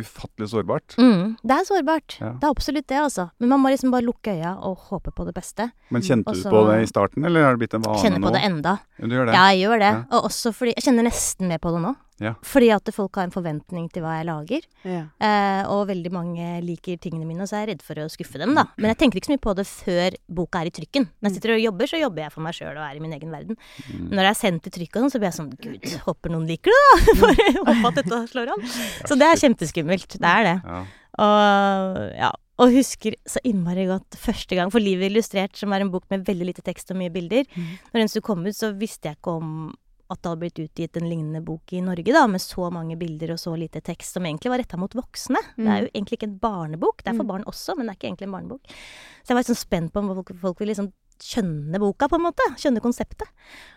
[0.00, 0.96] ufattelig sårbart.
[0.98, 2.16] Mm, det er sårbart.
[2.20, 2.32] Ja.
[2.40, 3.28] Det er absolutt det, altså.
[3.38, 5.70] Men man må liksom bare lukke øya og håpe på det beste.
[5.94, 8.02] Men kjente også, du på det i starten, eller har det blitt en vane nå?
[8.04, 8.76] Kjenner på det enda.
[8.98, 9.38] Du gjør det?
[9.38, 9.92] Ja, jeg gjør det.
[9.94, 10.04] Ja.
[10.12, 11.94] Og også fordi Jeg kjenner nesten mer på det nå.
[12.22, 12.34] Ja.
[12.46, 14.66] Fordi at folk har en forventning til hva jeg lager.
[14.88, 15.04] Ja.
[15.22, 18.40] Eh, og veldig mange liker tingene mine, og så er jeg redd for å skuffe
[18.42, 18.66] dem, da.
[18.76, 21.08] Men jeg tenker ikke så mye på det før boka er i trykken.
[21.18, 23.14] Når jeg sitter og jobber, så jobber jeg for meg sjøl og er i min
[23.18, 23.60] egen verden.
[23.86, 24.10] Mm.
[24.10, 26.50] Når jeg er sendt til trykk og sånn, så blir jeg sånn Gud, håper noen
[26.50, 27.14] liker det, da!
[27.22, 27.40] For
[27.70, 28.68] håper at dette slår an.
[29.06, 30.18] Så det er kjempeskummelt.
[30.18, 30.58] Det er det.
[30.66, 30.82] Ja.
[31.24, 32.34] Og ja.
[32.58, 36.24] Og husker så innmari godt første gang, for Livet illustrert, som er en bok med
[36.26, 37.46] veldig lite tekst og mye bilder.
[37.92, 39.52] Når den skulle komme ut, så visste jeg ikke om
[40.10, 43.34] at det hadde blitt utgitt en lignende bok i Norge, da, med så mange bilder
[43.34, 45.40] og så lite tekst, som egentlig var retta mot voksne.
[45.56, 47.02] Det er jo egentlig ikke en barnebok.
[47.04, 47.32] Det er for Mm.
[47.34, 48.62] barn også, men det er ikke egentlig en barnebok.
[49.22, 52.22] Så jeg var liksom spent på om folk, folk ville liksom skjønne boka, på en
[52.24, 52.44] måte.
[52.56, 53.28] Skjønne konseptet.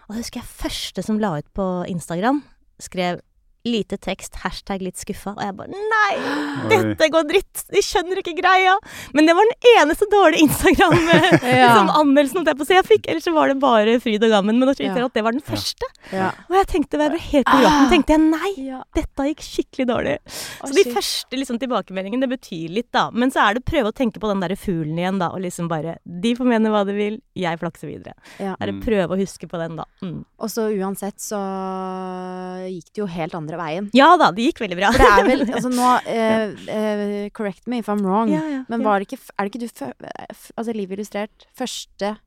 [0.07, 2.43] Og det husker jeg første som la ut på Instagram,
[2.79, 3.19] skrev
[3.65, 6.15] lite tekst, hashtag litt skuffa, og jeg bare nei!
[6.71, 7.63] Dette går dritt!
[7.71, 8.73] De skjønner ikke greia!
[9.13, 12.53] Men det var den eneste dårlige Instagram-anmeldelsen Ja.
[12.57, 13.07] jeg jeg fikk.
[13.11, 14.57] Ellers så var det bare fryd og gammen.
[14.59, 15.05] Men Ja.
[15.05, 15.85] at det var den første.
[16.11, 16.31] Ja.
[16.49, 17.89] Og jeg tenkte, jeg ble helt på gråten.
[17.91, 18.79] tenkte jeg nei, Ja.
[18.95, 20.17] dette gikk skikkelig dårlig.
[20.25, 23.09] Så de første liksom, tilbakemeldingene, det betyr litt, da.
[23.11, 25.29] Men så er det å prøve å tenke på den der fuglen igjen, da.
[25.35, 28.13] Og liksom bare De får mene hva de vil, jeg flakser videre.
[28.39, 28.55] Ja.
[28.59, 28.79] Det er Mm.
[28.81, 29.85] å prøve å huske på den, da.
[30.01, 30.25] Mm.
[30.39, 31.37] Og så uansett så
[32.67, 33.89] gikk det jo helt andre veien.
[33.97, 34.91] Ja da, det gikk veldig bra.
[34.95, 38.29] For det er vel Altså nå uh, uh, Correct me if I'm wrong.
[38.31, 39.85] Ja, ja, Men var det ikke Er det ikke du
[40.55, 42.17] Altså Liv illustrert første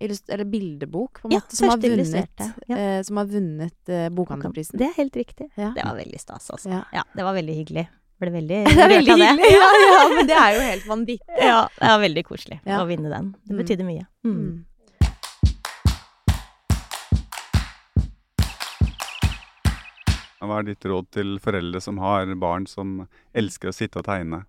[0.00, 2.40] eller bildebok, på en måte, som har vunnet,
[2.72, 4.78] eh, som har vunnet bokhandlerprisen?
[4.80, 5.50] Det er helt riktig.
[5.60, 5.74] Ja.
[5.76, 6.70] Det var veldig stas, altså.
[6.72, 6.78] Ja.
[6.96, 7.84] Ja, det var veldig hyggelig.
[8.20, 9.50] Ble veldig Det er veldig hyggelig!
[9.58, 11.36] Ja, ja, men det er jo helt vanvittig.
[11.44, 12.80] Ja, det var veldig koselig Ja.
[12.80, 13.30] å vinne den.
[13.44, 13.60] Det Mm.
[13.60, 14.06] betydde mye.
[14.24, 14.64] Mm.
[20.40, 23.02] Hva er ditt råd til foreldre som har barn som
[23.36, 24.44] elsker å sitte og tegne?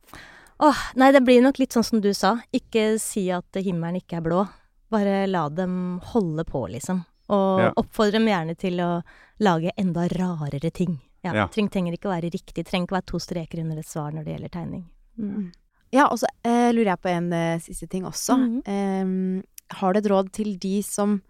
[0.61, 2.37] Åh, nei, det blir nok litt sånn som du sa.
[2.55, 4.45] Ikke si at himmelen ikke er blå.
[4.93, 7.03] Bare la dem holde på, liksom.
[7.31, 7.71] Og Ja.
[7.75, 9.03] oppfordre dem gjerne til å
[9.39, 10.99] lage enda rarere ting.
[11.23, 11.47] Ja, Ja.
[11.47, 12.65] Ting trenger ikke å være riktig.
[12.65, 14.85] Trenger ikke å være to streker under et svar når det gjelder tegning.
[15.19, 15.51] Mm.
[15.91, 18.37] Ja, og så eh, lurer jeg på en eh, siste ting også.
[18.37, 19.39] Mm -hmm.
[19.39, 19.43] eh,
[19.75, 21.21] har du et råd til de som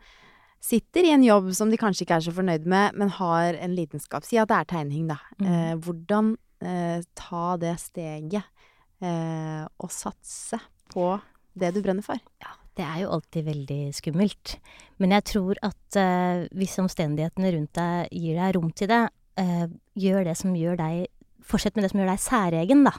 [0.61, 3.75] sitter i en jobb som de kanskje ikke er så fornøyd med, men har en
[3.75, 4.25] lidenskap?
[4.27, 5.19] Si at det er tegning, da.
[5.39, 5.51] Mhm.
[5.51, 8.43] Eh, hvordan eh, ta det steget
[9.01, 10.61] eh, og satse
[10.93, 11.13] på
[11.57, 12.19] det du brenner for?
[12.43, 14.57] Ja, det er jo alltid veldig skummelt.
[15.01, 19.01] Men jeg tror at eh, hvis omstendighetene rundt deg gir deg rom til det,
[19.41, 19.65] eh,
[19.97, 21.09] gjør det som gjør deg
[21.51, 22.93] Fortsett med det som gjør deg særegen, da.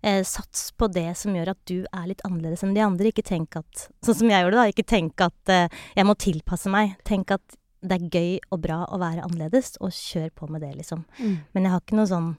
[0.00, 3.12] Eh, sats på det som gjør at du er litt annerledes enn de andre.
[3.12, 4.72] Ikke tenk at Sånn som jeg gjorde, da.
[4.72, 6.96] Ikke tenk at eh, jeg må tilpasse meg.
[7.08, 10.72] Tenk at det er gøy og bra å være annerledes, og kjør på med det,
[10.80, 11.04] liksom.
[11.54, 12.32] Men jeg har ikke noe sånn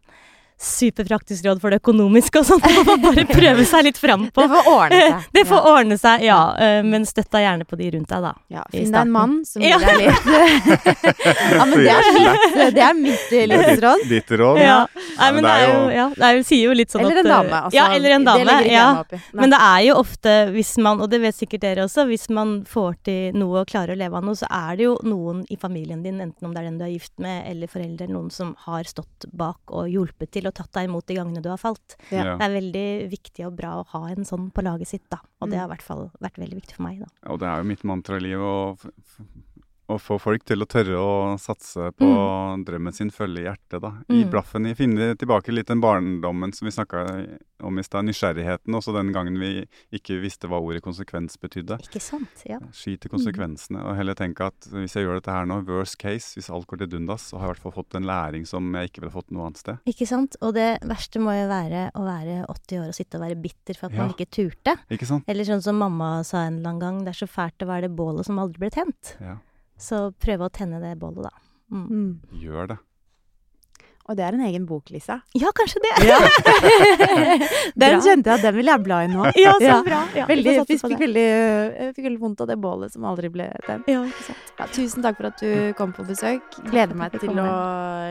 [0.60, 2.62] superpraktisk råd for det økonomiske og sånn.
[2.64, 4.44] Man må bare prøve seg litt fram på.
[4.44, 5.28] Det får ordne seg.
[5.40, 6.40] Det får ordne seg, ja.
[6.60, 8.34] eh, Men støtt deg gjerne på de rundt deg, da.
[8.52, 9.80] Ja, Finn deg en mann som Ja.
[9.80, 10.26] gir deg litt
[11.60, 14.06] Ja, men det er mitt, det er mitt livsråd.
[14.10, 14.60] Ditt råd?
[14.62, 14.80] Ja.
[15.20, 17.26] Nei, men men det er jo Ja, det er sier jo litt sånn Eller en
[17.26, 17.60] eh, dame.
[17.64, 18.40] Altså, Ja, eller en dame.
[18.44, 19.22] Det legger ikke ja.
[19.40, 22.54] Men det er jo ofte, hvis man, og det vet sikkert dere også, hvis man
[22.70, 25.58] får til noe og klarer å leve av noe, så er det jo noen i
[25.60, 28.32] familien din, enten om det er den du er gift med, eller foreldre, eller noen
[28.34, 31.62] som har stått bak og hjulpet til og tatt deg imot de gangene du har
[31.62, 31.96] falt.
[32.12, 32.24] Ja.
[32.26, 32.36] Ja.
[32.40, 35.22] Det er veldig viktig og bra å ha en sånn på laget sitt, da.
[35.42, 35.62] Og det Mm.
[35.62, 37.08] har i hvert fall vært veldig viktig for meg, da.
[37.32, 38.78] Og det er jo mitt mantra i livet å,
[39.90, 41.12] å få folk til å tørre å
[41.42, 42.08] satse på
[42.66, 43.92] drømmen sin, følge hjertet, da.
[44.10, 44.30] I Mm.
[44.32, 47.02] blaffen i, finne tilbake litt den barndommen som vi snakka
[47.64, 48.06] om i stad.
[48.06, 51.80] Nysgjerrigheten, også den gangen vi ikke visste hva ordet konsekvens betydde.
[51.84, 52.44] Ikke sant?
[52.48, 52.60] Ja.
[52.72, 56.36] Sky til konsekvensene, og heller tenke at hvis jeg gjør dette her nå, worst case,
[56.38, 58.72] hvis alt går til dundas, så har jeg i hvert fall fått en læring som
[58.74, 59.78] jeg ikke ville fått noe annet sted.
[59.90, 60.38] Ikke sant?
[60.42, 63.74] Og det verste må jo være å være 80 år og sitte og være bitter
[63.80, 64.78] for at man ikke turte.
[64.90, 65.24] Ikke sant?
[65.28, 67.88] Eller sånn som mamma sa en eller annen gang, det er så fælt å være
[67.90, 69.16] det bålet som aldri ble tent.
[69.20, 69.38] Ja.
[69.80, 71.34] Så prøve å tenne det bålet, da.
[71.72, 71.88] Mm.
[71.88, 72.40] Mm.
[72.44, 72.78] Gjør det.
[74.10, 75.20] Og det er en egen bok, Lisa.
[75.38, 75.92] Ja, kanskje det.
[76.10, 76.16] Ja.
[77.78, 78.00] Den Bra.
[78.02, 79.28] kjente jeg at den vil jeg bla i nå.
[79.38, 79.76] Ja, så Ja.
[79.86, 80.00] bra.
[80.18, 81.26] Ja, Veldig, vi jeg fikk, veldig,
[81.94, 83.86] fikk veldig vondt av det bålet som aldri ble tent.
[83.88, 84.50] Ja, ikke sant.
[84.58, 86.42] Ja, tusen takk for at du kom på besøk.
[86.72, 87.48] Gleder meg til å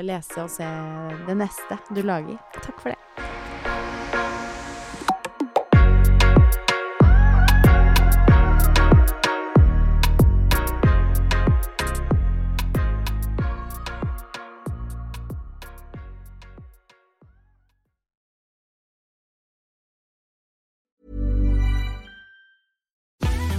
[0.07, 0.71] lese og se
[1.27, 2.39] det neste du lager.
[2.62, 3.29] Takk for det.